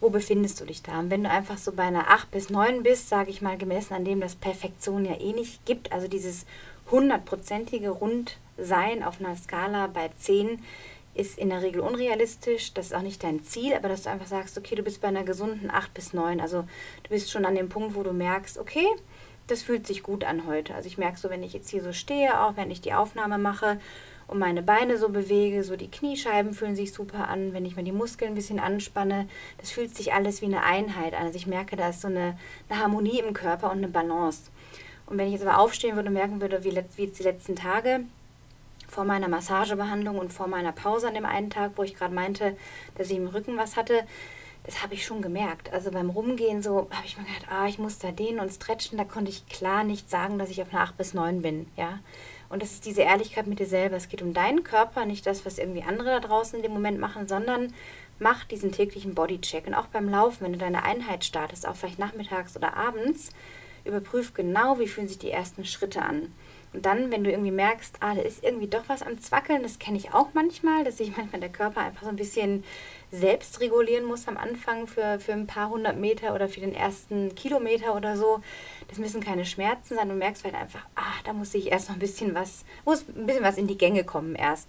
Wo 0.00 0.10
befindest 0.10 0.60
du 0.60 0.66
dich 0.66 0.82
da? 0.82 0.98
Und 0.98 1.10
wenn 1.10 1.24
du 1.24 1.30
einfach 1.30 1.56
so 1.56 1.72
bei 1.72 1.84
einer 1.84 2.10
8 2.10 2.30
bis 2.30 2.50
9 2.50 2.82
bist, 2.82 3.08
sage 3.08 3.30
ich 3.30 3.40
mal, 3.40 3.56
gemessen 3.56 3.94
an 3.94 4.04
dem, 4.04 4.20
dass 4.20 4.34
Perfektion 4.34 5.04
ja 5.04 5.18
eh 5.18 5.32
nicht 5.32 5.64
gibt, 5.64 5.92
also 5.92 6.08
dieses 6.08 6.44
hundertprozentige 6.90 7.90
Rundsein 7.90 9.02
auf 9.02 9.20
einer 9.20 9.36
Skala 9.36 9.86
bei 9.86 10.10
10, 10.18 10.62
ist 11.14 11.38
in 11.38 11.50
der 11.50 11.62
Regel 11.62 11.80
unrealistisch. 11.80 12.74
Das 12.74 12.86
ist 12.86 12.94
auch 12.94 13.02
nicht 13.02 13.22
dein 13.22 13.42
Ziel, 13.44 13.74
aber 13.74 13.88
dass 13.88 14.02
du 14.02 14.10
einfach 14.10 14.26
sagst, 14.26 14.58
okay, 14.58 14.74
du 14.74 14.82
bist 14.82 15.00
bei 15.00 15.08
einer 15.08 15.24
gesunden 15.24 15.70
8 15.70 15.94
bis 15.94 16.12
9. 16.12 16.40
Also 16.40 16.64
du 17.04 17.10
bist 17.10 17.30
schon 17.30 17.44
an 17.44 17.54
dem 17.54 17.68
Punkt, 17.68 17.94
wo 17.94 18.02
du 18.02 18.12
merkst, 18.12 18.58
okay, 18.58 18.86
das 19.46 19.62
fühlt 19.62 19.86
sich 19.86 20.02
gut 20.02 20.24
an 20.24 20.46
heute. 20.46 20.74
Also 20.74 20.86
ich 20.86 20.98
merke 20.98 21.18
so, 21.18 21.30
wenn 21.30 21.42
ich 21.42 21.52
jetzt 21.52 21.70
hier 21.70 21.82
so 21.82 21.92
stehe, 21.92 22.40
auch 22.40 22.56
wenn 22.56 22.70
ich 22.70 22.80
die 22.80 22.94
Aufnahme 22.94 23.38
mache 23.38 23.78
und 24.26 24.38
meine 24.38 24.62
Beine 24.62 24.96
so 24.96 25.10
bewege, 25.10 25.62
so 25.64 25.76
die 25.76 25.90
Kniescheiben 25.90 26.54
fühlen 26.54 26.76
sich 26.76 26.92
super 26.92 27.28
an, 27.28 27.52
wenn 27.52 27.66
ich 27.66 27.76
mir 27.76 27.84
die 27.84 27.92
Muskeln 27.92 28.32
ein 28.32 28.36
bisschen 28.36 28.58
anspanne, 28.58 29.28
das 29.58 29.70
fühlt 29.70 29.94
sich 29.94 30.14
alles 30.14 30.40
wie 30.40 30.46
eine 30.46 30.62
Einheit 30.62 31.14
an. 31.14 31.26
Also 31.26 31.36
ich 31.36 31.46
merke, 31.46 31.76
da 31.76 31.90
ist 31.90 32.00
so 32.00 32.08
eine, 32.08 32.38
eine 32.68 32.80
Harmonie 32.80 33.20
im 33.20 33.34
Körper 33.34 33.70
und 33.70 33.78
eine 33.78 33.88
Balance. 33.88 34.50
Und 35.06 35.18
wenn 35.18 35.26
ich 35.26 35.34
jetzt 35.34 35.46
aber 35.46 35.58
aufstehen 35.58 35.96
würde 35.96 36.08
und 36.08 36.14
merken 36.14 36.40
würde, 36.40 36.64
wie, 36.64 36.74
wie 36.96 37.06
die 37.06 37.22
letzten 37.22 37.56
Tage, 37.56 38.04
vor 38.94 39.04
meiner 39.04 39.28
Massagebehandlung 39.28 40.18
und 40.18 40.32
vor 40.32 40.46
meiner 40.46 40.70
Pause 40.70 41.08
an 41.08 41.14
dem 41.14 41.26
einen 41.26 41.50
Tag, 41.50 41.72
wo 41.74 41.82
ich 41.82 41.96
gerade 41.96 42.14
meinte, 42.14 42.56
dass 42.96 43.10
ich 43.10 43.16
im 43.16 43.26
Rücken 43.26 43.56
was 43.56 43.76
hatte, 43.76 44.04
das 44.62 44.82
habe 44.82 44.94
ich 44.94 45.04
schon 45.04 45.20
gemerkt. 45.20 45.72
Also 45.72 45.90
beim 45.90 46.10
Rumgehen 46.10 46.62
so 46.62 46.88
habe 46.90 47.04
ich 47.04 47.18
mir 47.18 47.24
gedacht, 47.24 47.46
ah, 47.50 47.66
ich 47.66 47.78
muss 47.78 47.98
da 47.98 48.12
dehnen 48.12 48.38
und 48.38 48.50
stretchen. 48.50 48.96
Da 48.96 49.04
konnte 49.04 49.30
ich 49.30 49.46
klar 49.46 49.82
nicht 49.82 50.08
sagen, 50.08 50.38
dass 50.38 50.48
ich 50.48 50.62
auf 50.62 50.72
einer 50.72 50.82
8 50.82 50.96
bis 50.96 51.12
9 51.12 51.42
bin. 51.42 51.66
Ja? 51.76 51.98
Und 52.48 52.62
das 52.62 52.70
ist 52.70 52.86
diese 52.86 53.02
Ehrlichkeit 53.02 53.48
mit 53.48 53.58
dir 53.58 53.66
selber. 53.66 53.96
Es 53.96 54.08
geht 54.08 54.22
um 54.22 54.32
deinen 54.32 54.62
Körper, 54.62 55.04
nicht 55.04 55.26
das, 55.26 55.44
was 55.44 55.58
irgendwie 55.58 55.82
andere 55.82 56.10
da 56.10 56.20
draußen 56.20 56.56
in 56.56 56.62
dem 56.62 56.72
Moment 56.72 57.00
machen, 57.00 57.26
sondern 57.26 57.74
mach 58.20 58.44
diesen 58.44 58.70
täglichen 58.70 59.14
Bodycheck. 59.14 59.66
Und 59.66 59.74
auch 59.74 59.88
beim 59.88 60.08
Laufen, 60.08 60.44
wenn 60.44 60.52
du 60.52 60.58
deine 60.58 60.84
Einheit 60.84 61.24
startest, 61.24 61.66
auch 61.66 61.74
vielleicht 61.74 61.98
nachmittags 61.98 62.56
oder 62.56 62.76
abends, 62.76 63.30
überprüf 63.84 64.34
genau, 64.34 64.78
wie 64.78 64.86
fühlen 64.86 65.08
sich 65.08 65.18
die 65.18 65.32
ersten 65.32 65.64
Schritte 65.64 66.00
an. 66.00 66.32
Und 66.74 66.84
dann, 66.86 67.12
wenn 67.12 67.22
du 67.22 67.30
irgendwie 67.30 67.52
merkst, 67.52 67.96
ah, 68.00 68.14
da 68.14 68.20
ist 68.20 68.42
irgendwie 68.42 68.66
doch 68.66 68.82
was 68.88 69.02
am 69.02 69.20
Zwackeln, 69.20 69.62
das 69.62 69.78
kenne 69.78 69.96
ich 69.96 70.12
auch 70.12 70.28
manchmal, 70.34 70.82
dass 70.82 70.98
sich 70.98 71.16
manchmal 71.16 71.40
der 71.40 71.52
Körper 71.52 71.82
einfach 71.82 72.02
so 72.02 72.08
ein 72.08 72.16
bisschen 72.16 72.64
selbst 73.12 73.60
regulieren 73.60 74.04
muss 74.04 74.26
am 74.26 74.36
Anfang 74.36 74.88
für, 74.88 75.20
für 75.20 75.32
ein 75.32 75.46
paar 75.46 75.70
hundert 75.70 75.96
Meter 75.96 76.34
oder 76.34 76.48
für 76.48 76.60
den 76.60 76.74
ersten 76.74 77.34
Kilometer 77.36 77.94
oder 77.94 78.16
so. 78.16 78.40
Das 78.88 78.98
müssen 78.98 79.22
keine 79.22 79.44
Schmerzen 79.44 79.94
sein. 79.94 80.08
Du 80.08 80.16
merkst 80.16 80.44
halt 80.44 80.56
einfach, 80.56 80.84
ah, 80.96 81.14
da 81.24 81.32
muss 81.32 81.54
ich 81.54 81.70
erst 81.70 81.88
noch 81.88 81.96
ein 81.96 82.00
bisschen 82.00 82.34
was, 82.34 82.64
muss 82.84 83.04
ein 83.08 83.26
bisschen 83.26 83.44
was 83.44 83.56
in 83.56 83.68
die 83.68 83.78
Gänge 83.78 84.02
kommen 84.02 84.34
erst. 84.34 84.68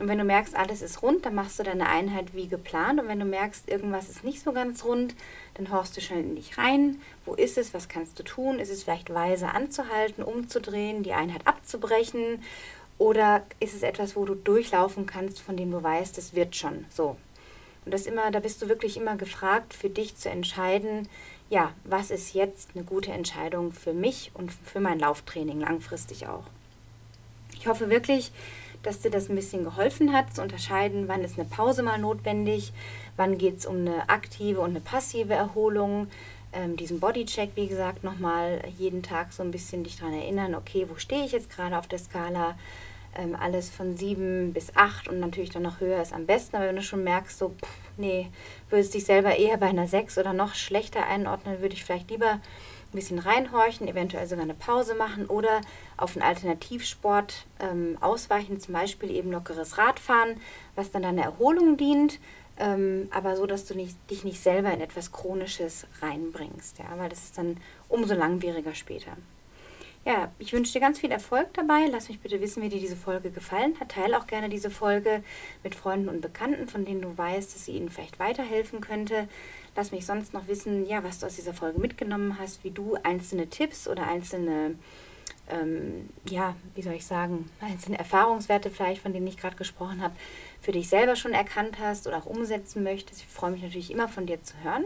Und 0.00 0.08
wenn 0.08 0.16
du 0.16 0.24
merkst, 0.24 0.56
alles 0.56 0.80
ist 0.80 1.02
rund, 1.02 1.26
dann 1.26 1.34
machst 1.34 1.58
du 1.58 1.62
deine 1.62 1.86
Einheit 1.86 2.34
wie 2.34 2.48
geplant. 2.48 2.98
Und 2.98 3.08
wenn 3.08 3.20
du 3.20 3.26
merkst, 3.26 3.68
irgendwas 3.68 4.08
ist 4.08 4.24
nicht 4.24 4.42
so 4.42 4.52
ganz 4.52 4.82
rund, 4.82 5.14
dann 5.54 5.70
horchst 5.70 5.94
du 5.94 6.00
schnell 6.00 6.20
in 6.20 6.36
dich 6.36 6.56
rein. 6.56 7.02
Wo 7.26 7.34
ist 7.34 7.58
es? 7.58 7.74
Was 7.74 7.90
kannst 7.90 8.18
du 8.18 8.22
tun? 8.22 8.60
Ist 8.60 8.70
es 8.70 8.82
vielleicht 8.82 9.12
weise 9.12 9.48
anzuhalten, 9.48 10.22
umzudrehen, 10.24 11.02
die 11.02 11.12
Einheit 11.12 11.46
abzubrechen? 11.46 12.42
Oder 12.96 13.42
ist 13.60 13.74
es 13.74 13.82
etwas, 13.82 14.16
wo 14.16 14.24
du 14.24 14.34
durchlaufen 14.34 15.04
kannst, 15.04 15.42
von 15.42 15.58
dem 15.58 15.70
du 15.70 15.82
weißt, 15.82 16.16
es 16.16 16.34
wird 16.34 16.56
schon 16.56 16.86
so? 16.88 17.18
Und 17.84 17.92
das 17.92 18.06
immer, 18.06 18.30
da 18.30 18.40
bist 18.40 18.62
du 18.62 18.68
wirklich 18.68 18.96
immer 18.96 19.16
gefragt, 19.16 19.74
für 19.74 19.90
dich 19.90 20.16
zu 20.16 20.30
entscheiden, 20.30 21.10
ja, 21.50 21.74
was 21.84 22.10
ist 22.10 22.32
jetzt 22.32 22.70
eine 22.74 22.84
gute 22.84 23.12
Entscheidung 23.12 23.70
für 23.72 23.92
mich 23.92 24.30
und 24.32 24.50
für 24.50 24.80
mein 24.80 24.98
Lauftraining 24.98 25.60
langfristig 25.60 26.26
auch. 26.26 26.44
Ich 27.58 27.66
hoffe 27.66 27.90
wirklich, 27.90 28.32
dass 28.82 29.00
dir 29.00 29.10
das 29.10 29.28
ein 29.28 29.36
bisschen 29.36 29.64
geholfen 29.64 30.12
hat, 30.12 30.34
zu 30.34 30.42
unterscheiden, 30.42 31.08
wann 31.08 31.22
ist 31.22 31.38
eine 31.38 31.48
Pause 31.48 31.82
mal 31.82 31.98
notwendig, 31.98 32.72
wann 33.16 33.38
geht 33.38 33.58
es 33.58 33.66
um 33.66 33.76
eine 33.76 34.08
aktive 34.08 34.60
und 34.60 34.70
eine 34.70 34.80
passive 34.80 35.34
Erholung. 35.34 36.08
Ähm, 36.52 36.76
diesen 36.76 36.98
Bodycheck, 36.98 37.50
wie 37.54 37.68
gesagt, 37.68 38.02
nochmal 38.02 38.62
jeden 38.78 39.02
Tag 39.02 39.32
so 39.32 39.42
ein 39.42 39.50
bisschen 39.50 39.84
dich 39.84 39.98
daran 39.98 40.14
erinnern, 40.14 40.54
okay, 40.54 40.86
wo 40.88 40.96
stehe 40.96 41.24
ich 41.24 41.32
jetzt 41.32 41.50
gerade 41.50 41.78
auf 41.78 41.86
der 41.86 41.98
Skala? 41.98 42.56
Ähm, 43.12 43.34
alles 43.34 43.70
von 43.70 43.96
sieben 43.96 44.52
bis 44.52 44.76
acht 44.76 45.08
und 45.08 45.18
natürlich 45.18 45.50
dann 45.50 45.62
noch 45.62 45.80
höher 45.80 46.00
ist 46.00 46.12
am 46.12 46.26
besten. 46.26 46.56
Aber 46.56 46.66
wenn 46.66 46.76
du 46.76 46.82
schon 46.82 47.02
merkst, 47.02 47.38
so, 47.38 47.48
pff, 47.48 47.68
nee, 47.96 48.28
würdest 48.68 48.94
dich 48.94 49.04
selber 49.04 49.36
eher 49.36 49.56
bei 49.56 49.66
einer 49.66 49.88
sechs 49.88 50.16
oder 50.16 50.32
noch 50.32 50.54
schlechter 50.54 51.06
einordnen, 51.06 51.60
würde 51.60 51.74
ich 51.74 51.84
vielleicht 51.84 52.10
lieber 52.10 52.40
ein 52.92 52.96
bisschen 52.96 53.18
reinhorchen, 53.18 53.86
eventuell 53.86 54.26
sogar 54.26 54.44
eine 54.44 54.54
Pause 54.54 54.94
machen 54.94 55.26
oder 55.26 55.60
auf 55.96 56.16
einen 56.16 56.24
Alternativsport 56.24 57.46
ähm, 57.60 57.96
ausweichen, 58.00 58.58
zum 58.60 58.74
Beispiel 58.74 59.10
eben 59.10 59.30
lockeres 59.30 59.78
Radfahren, 59.78 60.40
was 60.74 60.90
dann 60.90 61.02
deiner 61.02 61.22
Erholung 61.22 61.76
dient, 61.76 62.18
ähm, 62.58 63.08
aber 63.10 63.36
so, 63.36 63.46
dass 63.46 63.64
du 63.64 63.74
nicht, 63.74 63.96
dich 64.10 64.24
nicht 64.24 64.42
selber 64.42 64.72
in 64.72 64.80
etwas 64.80 65.12
Chronisches 65.12 65.86
reinbringst, 66.02 66.78
ja, 66.78 66.86
weil 66.96 67.08
das 67.08 67.24
ist 67.24 67.38
dann 67.38 67.58
umso 67.88 68.14
langwieriger 68.14 68.74
später. 68.74 69.16
Ja, 70.06 70.32
ich 70.38 70.54
wünsche 70.54 70.72
dir 70.72 70.80
ganz 70.80 70.98
viel 70.98 71.12
Erfolg 71.12 71.52
dabei. 71.52 71.86
Lass 71.90 72.08
mich 72.08 72.20
bitte 72.20 72.40
wissen, 72.40 72.62
wie 72.62 72.70
dir 72.70 72.80
diese 72.80 72.96
Folge 72.96 73.30
gefallen 73.30 73.78
hat. 73.78 73.90
Teile 73.90 74.18
auch 74.18 74.26
gerne 74.26 74.48
diese 74.48 74.70
Folge 74.70 75.22
mit 75.62 75.74
Freunden 75.74 76.08
und 76.08 76.22
Bekannten, 76.22 76.68
von 76.68 76.86
denen 76.86 77.02
du 77.02 77.18
weißt, 77.18 77.54
dass 77.54 77.66
sie 77.66 77.72
ihnen 77.72 77.90
vielleicht 77.90 78.18
weiterhelfen 78.18 78.80
könnte. 78.80 79.28
Lass 79.76 79.92
mich 79.92 80.04
sonst 80.06 80.34
noch 80.34 80.48
wissen, 80.48 80.86
ja, 80.86 81.02
was 81.04 81.18
du 81.18 81.26
aus 81.26 81.36
dieser 81.36 81.54
Folge 81.54 81.80
mitgenommen 81.80 82.38
hast, 82.38 82.64
wie 82.64 82.70
du 82.70 82.96
einzelne 83.02 83.48
Tipps 83.48 83.86
oder 83.86 84.06
einzelne, 84.06 84.74
ähm, 85.48 86.08
ja, 86.28 86.56
wie 86.74 86.82
soll 86.82 86.94
ich 86.94 87.06
sagen, 87.06 87.48
einzelne 87.60 87.98
Erfahrungswerte 87.98 88.70
vielleicht, 88.70 89.02
von 89.02 89.12
denen 89.12 89.26
ich 89.26 89.36
gerade 89.36 89.56
gesprochen 89.56 90.02
habe, 90.02 90.14
für 90.60 90.72
dich 90.72 90.88
selber 90.88 91.16
schon 91.16 91.32
erkannt 91.32 91.78
hast 91.80 92.06
oder 92.06 92.18
auch 92.18 92.26
umsetzen 92.26 92.82
möchtest. 92.82 93.22
Ich 93.22 93.28
freue 93.28 93.52
mich 93.52 93.62
natürlich 93.62 93.90
immer 93.90 94.08
von 94.08 94.26
dir 94.26 94.42
zu 94.42 94.54
hören. 94.62 94.84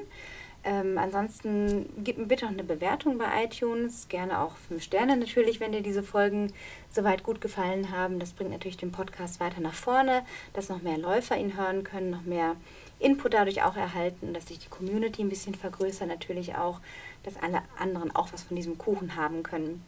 Ähm, 0.66 0.96
ansonsten 0.96 1.90
gib 2.02 2.16
mir 2.16 2.24
bitte 2.24 2.46
noch 2.46 2.52
eine 2.52 2.64
Bewertung 2.64 3.18
bei 3.18 3.44
iTunes, 3.44 4.08
gerne 4.08 4.40
auch 4.40 4.56
fünf 4.56 4.82
Sterne 4.82 5.14
natürlich, 5.16 5.60
wenn 5.60 5.72
dir 5.72 5.82
diese 5.82 6.02
Folgen 6.02 6.54
soweit 6.90 7.22
gut 7.22 7.42
gefallen 7.42 7.90
haben. 7.90 8.18
Das 8.18 8.32
bringt 8.32 8.50
natürlich 8.50 8.78
den 8.78 8.90
Podcast 8.90 9.40
weiter 9.40 9.60
nach 9.60 9.74
vorne, 9.74 10.24
dass 10.54 10.70
noch 10.70 10.80
mehr 10.80 10.96
Läufer 10.96 11.36
ihn 11.36 11.58
hören 11.58 11.84
können, 11.84 12.10
noch 12.10 12.22
mehr 12.22 12.56
Input 12.98 13.34
dadurch 13.34 13.62
auch 13.62 13.76
erhalten, 13.76 14.32
dass 14.34 14.46
sich 14.46 14.58
die 14.58 14.68
Community 14.68 15.22
ein 15.22 15.28
bisschen 15.28 15.54
vergrößert, 15.54 16.08
natürlich 16.08 16.56
auch, 16.56 16.80
dass 17.22 17.36
alle 17.36 17.62
anderen 17.78 18.14
auch 18.14 18.32
was 18.32 18.42
von 18.42 18.56
diesem 18.56 18.78
Kuchen 18.78 19.16
haben 19.16 19.42
können. 19.42 19.82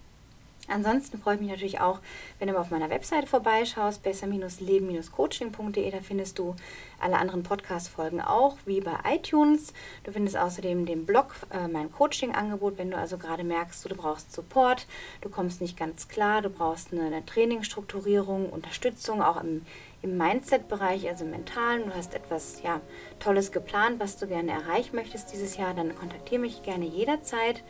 Ansonsten 0.68 1.18
freue 1.18 1.36
ich 1.36 1.40
mich 1.40 1.50
natürlich 1.50 1.80
auch, 1.80 2.00
wenn 2.38 2.48
du 2.48 2.54
mal 2.54 2.60
auf 2.60 2.70
meiner 2.70 2.90
Webseite 2.90 3.26
vorbeischaust, 3.26 4.02
besser-leben-coaching.de. 4.02 5.90
Da 5.90 6.00
findest 6.00 6.38
du 6.38 6.56
alle 7.00 7.18
anderen 7.18 7.42
Podcast-Folgen 7.42 8.20
auch, 8.20 8.56
wie 8.64 8.80
bei 8.80 8.96
iTunes. 9.08 9.72
Du 10.04 10.12
findest 10.12 10.36
außerdem 10.36 10.86
den 10.86 11.06
Blog, 11.06 11.34
äh, 11.50 11.68
mein 11.68 11.92
Coaching-Angebot, 11.92 12.78
wenn 12.78 12.90
du 12.90 12.96
also 12.96 13.16
gerade 13.16 13.44
merkst, 13.44 13.88
du 13.88 13.94
brauchst 13.94 14.32
Support, 14.32 14.86
du 15.20 15.28
kommst 15.28 15.60
nicht 15.60 15.76
ganz 15.76 16.08
klar, 16.08 16.42
du 16.42 16.50
brauchst 16.50 16.92
eine, 16.92 17.06
eine 17.06 17.24
Trainingsstrukturierung, 17.24 18.50
Unterstützung, 18.50 19.22
auch 19.22 19.40
im, 19.40 19.64
im 20.02 20.16
Mindset-Bereich, 20.18 21.08
also 21.08 21.24
im 21.24 21.30
mentalen. 21.30 21.84
Du 21.86 21.94
hast 21.94 22.14
etwas 22.14 22.62
ja, 22.62 22.80
Tolles 23.20 23.52
geplant, 23.52 24.00
was 24.00 24.16
du 24.16 24.26
gerne 24.26 24.50
erreichen 24.50 24.96
möchtest 24.96 25.32
dieses 25.32 25.56
Jahr, 25.56 25.74
dann 25.74 25.94
kontaktiere 25.94 26.40
mich 26.40 26.62
gerne 26.62 26.86
jederzeit 26.86 27.62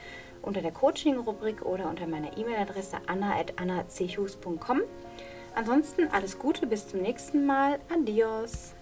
unter 0.47 0.63
der 0.63 0.73
Coaching-Rubrik 0.73 1.63
oder 1.63 1.91
unter 1.91 2.07
meiner 2.07 2.37
E-Mail-Adresse 2.39 2.97
anna.annachus.com. 3.07 4.81
Ansonsten 5.55 6.09
alles 6.09 6.39
Gute, 6.39 6.67
bis 6.67 6.89
zum 6.89 7.03
nächsten 7.03 7.45
Mal. 7.45 7.79
Adios. 7.93 8.75